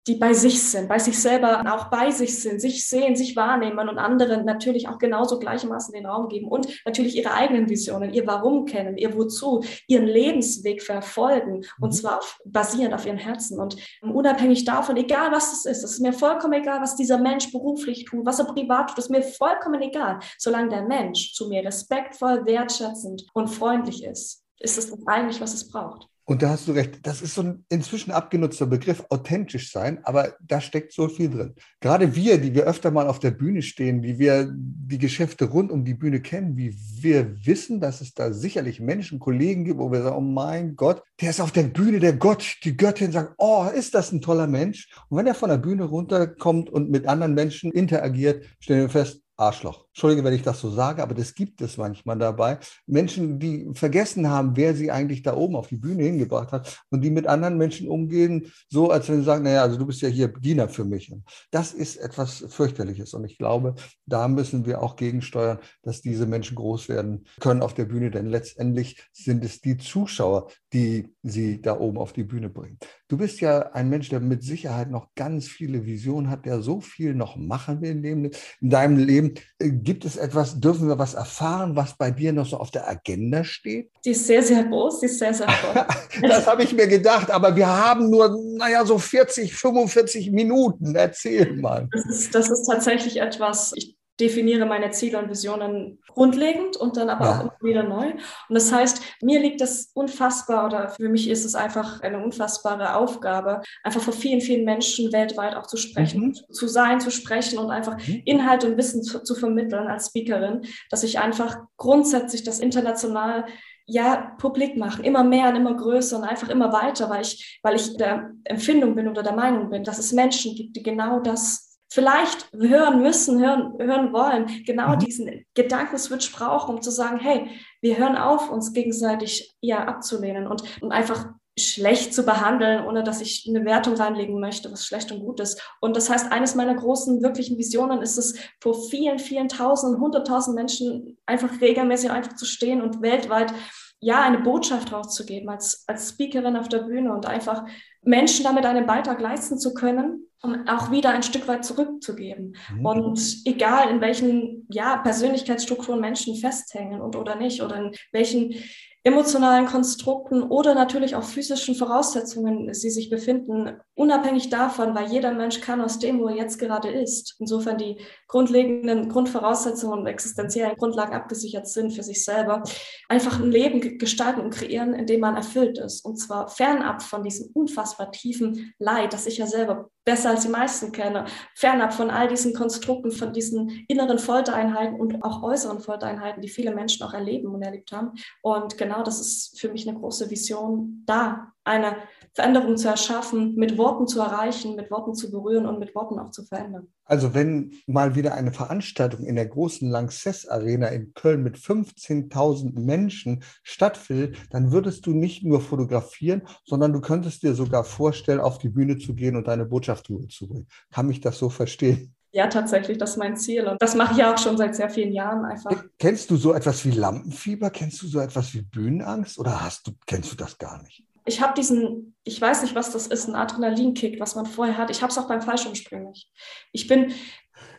[0.07, 3.89] die bei sich sind, bei sich selber auch bei sich sind, sich sehen, sich wahrnehmen
[3.89, 8.27] und anderen natürlich auch genauso gleichermaßen den Raum geben und natürlich ihre eigenen Visionen, ihr
[8.27, 11.93] Warum kennen, ihr Wozu, ihren Lebensweg verfolgen und mhm.
[11.93, 16.01] zwar auf, basierend auf ihren Herzen und unabhängig davon, egal was es ist, es ist
[16.01, 19.83] mir vollkommen egal, was dieser Mensch beruflich tut, was er privat tut, ist mir vollkommen
[19.83, 25.53] egal, solange der Mensch zu mir respektvoll, wertschätzend und freundlich ist, ist es eigentlich, was
[25.53, 26.09] es braucht.
[26.31, 30.37] Und da hast du recht, das ist so ein inzwischen abgenutzter Begriff, authentisch sein, aber
[30.41, 31.57] da steckt so viel drin.
[31.81, 35.73] Gerade wir, die wir öfter mal auf der Bühne stehen, wie wir die Geschäfte rund
[35.73, 39.91] um die Bühne kennen, wie wir wissen, dass es da sicherlich Menschen, Kollegen gibt, wo
[39.91, 43.35] wir sagen, oh mein Gott, der ist auf der Bühne, der Gott, die Göttin sagt,
[43.39, 44.89] oh, ist das ein toller Mensch.
[45.09, 49.21] Und wenn er von der Bühne runterkommt und mit anderen Menschen interagiert, stellen wir fest,
[49.37, 49.87] Arschloch.
[49.93, 52.59] Entschuldige, wenn ich das so sage, aber das gibt es manchmal dabei.
[52.87, 57.03] Menschen, die vergessen haben, wer sie eigentlich da oben auf die Bühne hingebracht hat und
[57.03, 60.09] die mit anderen Menschen umgehen, so als wenn sie sagen, naja, also du bist ja
[60.09, 61.13] hier Diener für mich.
[61.51, 63.75] Das ist etwas fürchterliches und ich glaube,
[64.07, 68.27] da müssen wir auch gegensteuern, dass diese Menschen groß werden können auf der Bühne, denn
[68.27, 72.79] letztendlich sind es die Zuschauer, die sie da oben auf die Bühne bringen.
[73.09, 76.81] Du bist ja ein Mensch, der mit Sicherheit noch ganz viele Visionen hat, der so
[76.81, 79.35] viel noch machen will in deinem Leben.
[79.83, 83.45] Gibt es etwas, dürfen wir was erfahren, was bei dir noch so auf der Agenda
[83.45, 83.91] steht?
[84.05, 85.85] Die ist sehr, sehr groß, die ist sehr, sehr groß.
[86.23, 90.95] das habe ich mir gedacht, aber wir haben nur, naja, so 40, 45 Minuten.
[90.95, 91.89] Erzähl mal.
[91.93, 97.09] Das ist, das ist tatsächlich etwas, ich definiere meine Ziele und Visionen grundlegend und dann
[97.09, 97.37] aber ja.
[97.37, 98.11] auch immer wieder neu.
[98.13, 102.95] Und das heißt, mir liegt das unfassbar oder für mich ist es einfach eine unfassbare
[102.97, 106.53] Aufgabe, einfach vor vielen, vielen Menschen weltweit auch zu sprechen, mhm.
[106.53, 108.23] zu sein, zu sprechen und einfach mhm.
[108.25, 113.47] Inhalt und Wissen zu, zu vermitteln als Speakerin, dass ich einfach grundsätzlich das international
[113.87, 117.75] ja, publik machen, immer mehr und immer größer und einfach immer weiter, weil ich, weil
[117.75, 121.70] ich der Empfindung bin oder der Meinung bin, dass es Menschen gibt, die genau das
[121.91, 124.99] vielleicht hören müssen, hören, hören wollen, genau mhm.
[125.01, 127.49] diesen Gedankenswitch brauchen, um zu sagen, hey,
[127.81, 131.27] wir hören auf, uns gegenseitig ja abzulehnen und, und einfach
[131.59, 135.61] schlecht zu behandeln, ohne dass ich eine Wertung reinlegen möchte, was schlecht und gut ist.
[135.81, 140.55] Und das heißt, eines meiner großen wirklichen Visionen ist es, vor vielen, vielen Tausenden, hunderttausend
[140.55, 143.53] Menschen einfach regelmäßig einfach zu stehen und weltweit
[144.01, 147.65] ja, eine Botschaft rauszugeben als, als Speakerin auf der Bühne und einfach
[148.03, 152.57] Menschen damit einen Beitrag leisten zu können, um auch wieder ein Stück weit zurückzugeben.
[152.75, 152.87] Mhm.
[152.87, 158.55] Und egal in welchen ja, Persönlichkeitsstrukturen Menschen festhängen und oder nicht, oder in welchen
[159.03, 165.63] emotionalen Konstrukten oder natürlich auch physischen Voraussetzungen sie sich befinden, unabhängig davon, weil jeder Mensch
[165.63, 167.37] kann aus dem, wo er jetzt gerade ist.
[167.39, 167.97] Insofern die
[168.29, 172.63] grundlegenden Grundvoraussetzungen und existenziellen Grundlagen abgesichert sind für sich selber,
[173.09, 176.05] einfach ein Leben gestalten und kreieren, in dem man erfüllt ist.
[176.05, 180.49] Und zwar fernab von diesem unfassbar tiefen Leid, das ich ja selber besser als die
[180.49, 186.43] meisten kenne, fernab von all diesen Konstrukten, von diesen inneren Foltereinheiten und auch äußeren Foltereinheiten,
[186.43, 188.13] die viele Menschen auch erleben und erlebt haben.
[188.43, 191.97] Und genau das ist für mich eine große Vision, da eine
[192.33, 196.31] Veränderung zu erschaffen, mit Worten zu erreichen, mit Worten zu berühren und mit Worten auch
[196.31, 196.87] zu verändern.
[197.05, 202.79] Also wenn mal wieder eine Veranstaltung in der großen Lanxess Arena in Köln mit 15.000
[202.79, 208.59] Menschen stattfindet, dann würdest du nicht nur fotografieren, sondern du könntest dir sogar vorstellen, auf
[208.59, 210.69] die Bühne zu gehen und deine Botschaft rüberzubringen.
[210.93, 212.15] Kann ich das so verstehen?
[212.33, 213.67] Ja, tatsächlich, das ist mein Ziel.
[213.67, 215.85] Und das mache ich ja auch schon seit sehr vielen Jahren einfach.
[215.99, 217.71] Kennst du so etwas wie Lampenfieber?
[217.71, 219.37] Kennst du so etwas wie Bühnenangst?
[219.39, 221.05] Oder hast du, kennst du das gar nicht?
[221.25, 224.91] Ich habe diesen, ich weiß nicht, was das ist, ein Adrenalinkick, was man vorher hat.
[224.91, 226.31] Ich habe es auch beim Fallschirmspringen nicht.
[226.73, 227.13] Ich bin.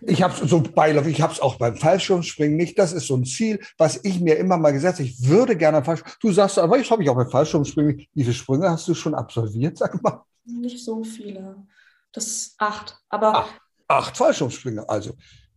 [0.02, 2.78] Ich habe so beiläufig, ich habe es auch beim Fallschirmspringen nicht.
[2.78, 5.10] Das ist so ein Ziel, was ich mir immer mal gesetzt habe.
[5.10, 6.08] Ich würde gerne Fallschirm.
[6.20, 8.06] Du sagst, aber ich habe ich auch beim Fallschirmspringen.
[8.14, 10.24] Wie viele Sprünge hast du schon absolviert, sag mal?
[10.46, 11.56] Nicht so viele.
[12.12, 12.98] Das ist acht.
[13.10, 14.88] Aber acht, acht Fallschirmsprünge.
[14.88, 15.14] Also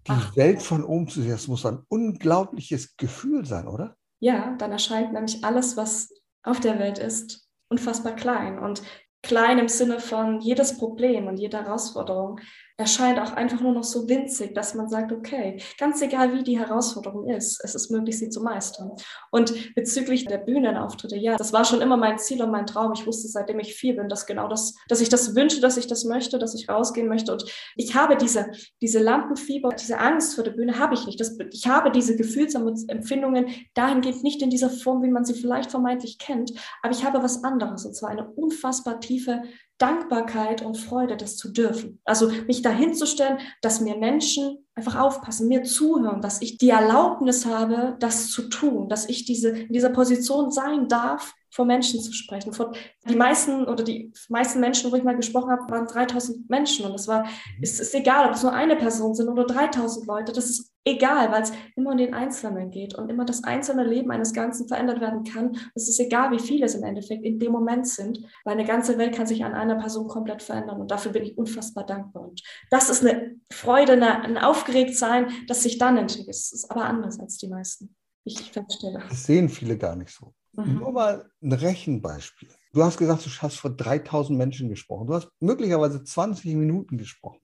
[0.07, 0.37] die acht.
[0.37, 3.97] Welt von oben zu sehen, das muss ein unglaubliches Gefühl sein, oder?
[4.21, 6.11] Ja, dann erscheint nämlich alles, was
[6.43, 7.44] auf der Welt ist,
[7.75, 8.59] unfassbar klein.
[8.59, 8.83] Und
[9.23, 12.41] klein im Sinne von jedes Problem und jede Herausforderung
[12.77, 16.59] erscheint auch einfach nur noch so winzig, dass man sagt, okay, ganz egal wie die
[16.59, 18.91] Herausforderung ist, es ist möglich, sie zu meistern.
[19.31, 22.93] Und bezüglich der Bühnenauftritte, ja, das war schon immer mein Ziel und mein Traum.
[22.93, 25.87] Ich wusste, seitdem ich vier bin, dass genau das, dass ich das wünsche, dass ich
[25.87, 27.33] das möchte, dass ich rausgehen möchte.
[27.33, 27.45] Und
[27.77, 28.51] ich habe diese,
[28.83, 31.21] diese Lampenfieber, diese Angst vor der Bühne habe ich nicht.
[31.21, 36.19] Das, ich habe diese Gefühlsempfindungen dahingehend nicht in dieser Form, wie man sie vielleicht vermeintlich
[36.19, 39.43] kennt, aber ich habe was anderes, und zwar eine unfassbar tiefe
[39.79, 42.01] Dankbarkeit und Freude, das zu dürfen.
[42.05, 47.97] Also mich dahinzustellen, dass mir Menschen einfach aufpassen, mir zuhören, dass ich die Erlaubnis habe,
[47.99, 52.53] das zu tun, dass ich diese, in dieser Position sein darf, vor Menschen zu sprechen.
[52.53, 52.73] Vor,
[53.09, 56.95] die meisten oder die meisten Menschen, wo ich mal gesprochen habe, waren 3000 Menschen und
[56.95, 57.63] es war, mhm.
[57.63, 61.31] es ist egal, ob es nur eine Person sind oder 3000 Leute, das ist egal,
[61.31, 65.01] weil es immer um den Einzelnen geht und immer das einzelne Leben eines Ganzen verändert
[65.01, 65.57] werden kann.
[65.77, 68.99] Es ist egal, wie viele es im Endeffekt in dem Moment sind, weil eine ganze
[68.99, 72.25] Welt kann sich an einer Person komplett verändern und dafür bin ich unfassbar dankbar.
[72.25, 76.31] Und das ist eine Freude, eine, ein Aufgeregtsein, das sich dann entwickelt.
[76.31, 77.95] Es ist aber anders als die meisten.
[78.25, 79.05] Ich feststelle.
[79.09, 80.35] Das sehen viele gar nicht so.
[80.57, 80.75] Mhm.
[80.79, 82.49] Nur mal ein Rechenbeispiel.
[82.73, 85.07] Du hast gesagt, du hast vor 3000 Menschen gesprochen.
[85.07, 87.41] Du hast möglicherweise 20 Minuten gesprochen.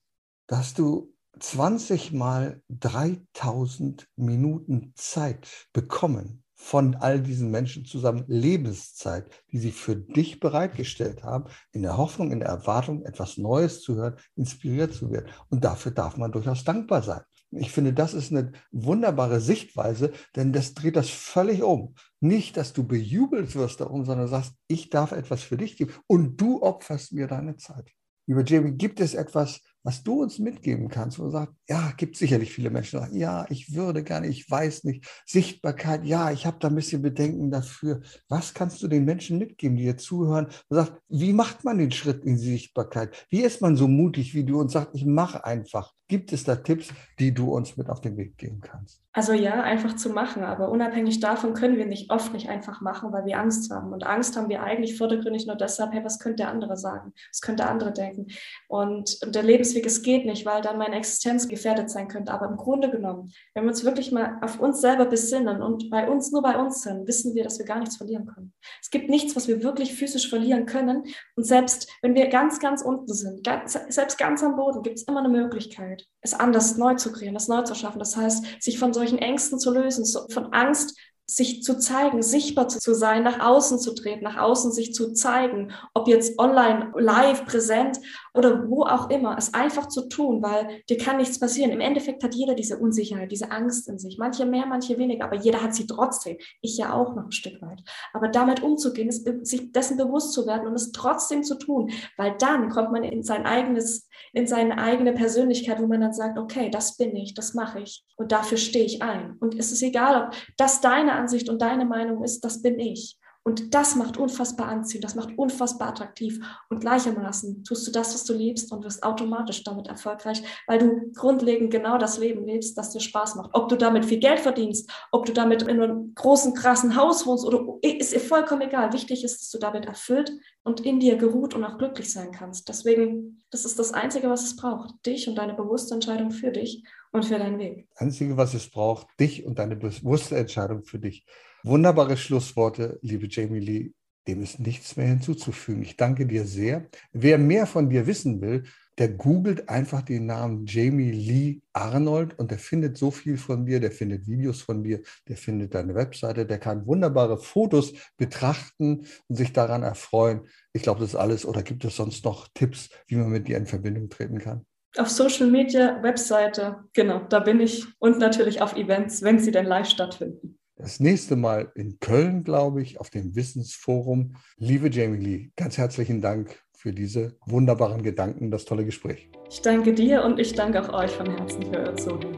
[0.47, 9.31] Da hast du 20 mal 3000 Minuten Zeit bekommen von all diesen Menschen zusammen, Lebenszeit,
[9.51, 13.95] die sie für dich bereitgestellt haben, in der Hoffnung, in der Erwartung, etwas Neues zu
[13.95, 15.31] hören, inspiriert zu werden.
[15.49, 17.23] Und dafür darf man durchaus dankbar sein.
[17.53, 21.95] Ich finde, das ist eine wunderbare Sichtweise, denn das dreht das völlig um.
[22.21, 26.41] Nicht, dass du bejubelt wirst darum, sondern sagst, ich darf etwas für dich geben und
[26.41, 27.91] du opferst mir deine Zeit.
[28.27, 32.17] Lieber Jamie, gibt es etwas, was du uns mitgeben kannst, wo du sagst, ja, gibt
[32.17, 36.47] sicherlich viele Menschen, die sagen, ja, ich würde gerne, ich weiß nicht, Sichtbarkeit, ja, ich
[36.47, 38.03] habe da ein bisschen Bedenken dafür.
[38.29, 41.91] Was kannst du den Menschen mitgeben, die dir zuhören und sagst, wie macht man den
[41.91, 43.27] Schritt in die Sichtbarkeit?
[43.31, 45.93] Wie ist man so mutig wie du und sagt, ich mache einfach?
[46.11, 46.89] Gibt es da Tipps,
[47.21, 49.01] die du uns mit auf den Weg geben kannst?
[49.13, 53.13] Also ja, einfach zu machen, aber unabhängig davon können wir nicht oft nicht einfach machen,
[53.13, 53.93] weil wir Angst haben.
[53.93, 57.13] Und Angst haben wir eigentlich vordergründig nur deshalb, hey, was könnte der andere sagen?
[57.31, 58.27] Was könnte der andere denken?
[58.67, 62.33] Und, und der Lebensweg, es geht nicht, weil dann meine Existenz gefährdet sein könnte.
[62.33, 66.09] Aber im Grunde genommen, wenn wir uns wirklich mal auf uns selber besinnen und bei
[66.09, 68.53] uns, nur bei uns sind, wissen wir, dass wir gar nichts verlieren können.
[68.83, 71.05] Es gibt nichts, was wir wirklich physisch verlieren können.
[71.37, 75.05] Und selbst wenn wir ganz, ganz unten sind, ganz, selbst ganz am Boden, gibt es
[75.05, 77.99] immer eine Möglichkeit es anders neu zu kreieren, es neu zu schaffen.
[77.99, 80.97] Das heißt, sich von solchen Ängsten zu lösen, von Angst
[81.31, 85.73] sich zu zeigen, sichtbar zu sein, nach außen zu treten, nach außen sich zu zeigen,
[85.95, 87.99] ob jetzt online, live, präsent
[88.35, 91.71] oder wo auch immer, es einfach zu tun, weil dir kann nichts passieren.
[91.71, 94.19] Im Endeffekt hat jeder diese Unsicherheit, diese Angst in sich.
[94.19, 96.37] Manche mehr, manche weniger, aber jeder hat sie trotzdem.
[96.63, 97.81] Ich ja auch noch ein Stück weit.
[98.13, 99.11] Aber damit umzugehen,
[99.45, 103.23] sich dessen bewusst zu werden und es trotzdem zu tun, weil dann kommt man in
[103.23, 107.55] sein eigenes in seine eigene Persönlichkeit, wo man dann sagt, okay, das bin ich, das
[107.55, 109.37] mache ich und dafür stehe ich ein.
[109.41, 113.17] Und es ist egal, ob das deine Ansicht und deine Meinung ist, das bin ich.
[113.43, 116.39] Und das macht unfassbar anziehend, das macht unfassbar attraktiv.
[116.69, 121.11] Und gleichermaßen tust du das, was du liebst und wirst automatisch damit erfolgreich, weil du
[121.13, 123.51] grundlegend genau das Leben lebst, das dir Spaß macht.
[123.55, 127.47] Ob du damit viel Geld verdienst, ob du damit in einem großen, krassen Haus wohnst
[127.47, 128.93] oder ist vollkommen egal.
[128.93, 130.31] Wichtig ist, dass du damit erfüllt
[130.63, 132.69] und in dir geruht und auch glücklich sein kannst.
[132.69, 134.95] Deswegen, das ist das Einzige, was es braucht.
[135.07, 137.89] Dich und deine bewusste Entscheidung für dich und für deinen Weg.
[137.91, 141.25] Das Einzige, was es braucht, dich und deine bewusste Entscheidung für dich.
[141.63, 143.93] Wunderbare Schlussworte, liebe Jamie Lee.
[144.29, 145.83] Dem ist nichts mehr hinzuzufügen.
[145.83, 146.89] Ich danke dir sehr.
[147.13, 148.65] Wer mehr von dir wissen will,
[148.99, 153.81] der googelt einfach den Namen Jamie Lee Arnold und der findet so viel von dir,
[153.81, 159.37] der findet Videos von dir, der findet deine Webseite, der kann wunderbare Fotos betrachten und
[159.37, 160.43] sich daran erfreuen.
[160.75, 161.47] Ich glaube, das ist alles.
[161.47, 164.67] Oder gibt es sonst noch Tipps, wie man mit dir in Verbindung treten kann?
[164.97, 167.87] Auf Social Media, Webseite, genau, da bin ich.
[167.99, 172.83] Und natürlich auf Events, wenn sie denn live stattfinden das nächste Mal in Köln, glaube
[172.83, 174.37] ich, auf dem Wissensforum.
[174.57, 179.31] Liebe Jamie Lee, ganz herzlichen Dank für diese wunderbaren Gedanken, das tolle Gespräch.
[179.51, 182.37] Ich danke dir und ich danke auch euch von Herzen für euer Zuhören.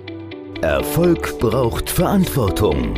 [0.62, 2.94] Erfolg braucht Verantwortung.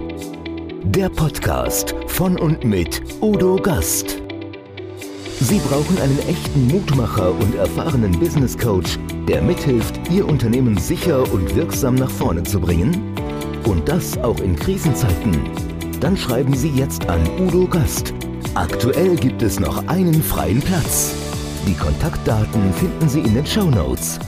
[0.85, 4.23] Der Podcast von und mit Udo Gast.
[5.41, 8.99] Sie brauchen einen echten Mutmacher und erfahrenen Business Coach,
[9.29, 13.15] der mithilft, Ihr Unternehmen sicher und wirksam nach vorne zu bringen?
[13.65, 15.39] Und das auch in Krisenzeiten.
[16.01, 18.13] Dann schreiben Sie jetzt an Udo Gast.
[18.55, 21.15] Aktuell gibt es noch einen freien Platz.
[21.67, 24.19] Die Kontaktdaten finden Sie in den Show Notes.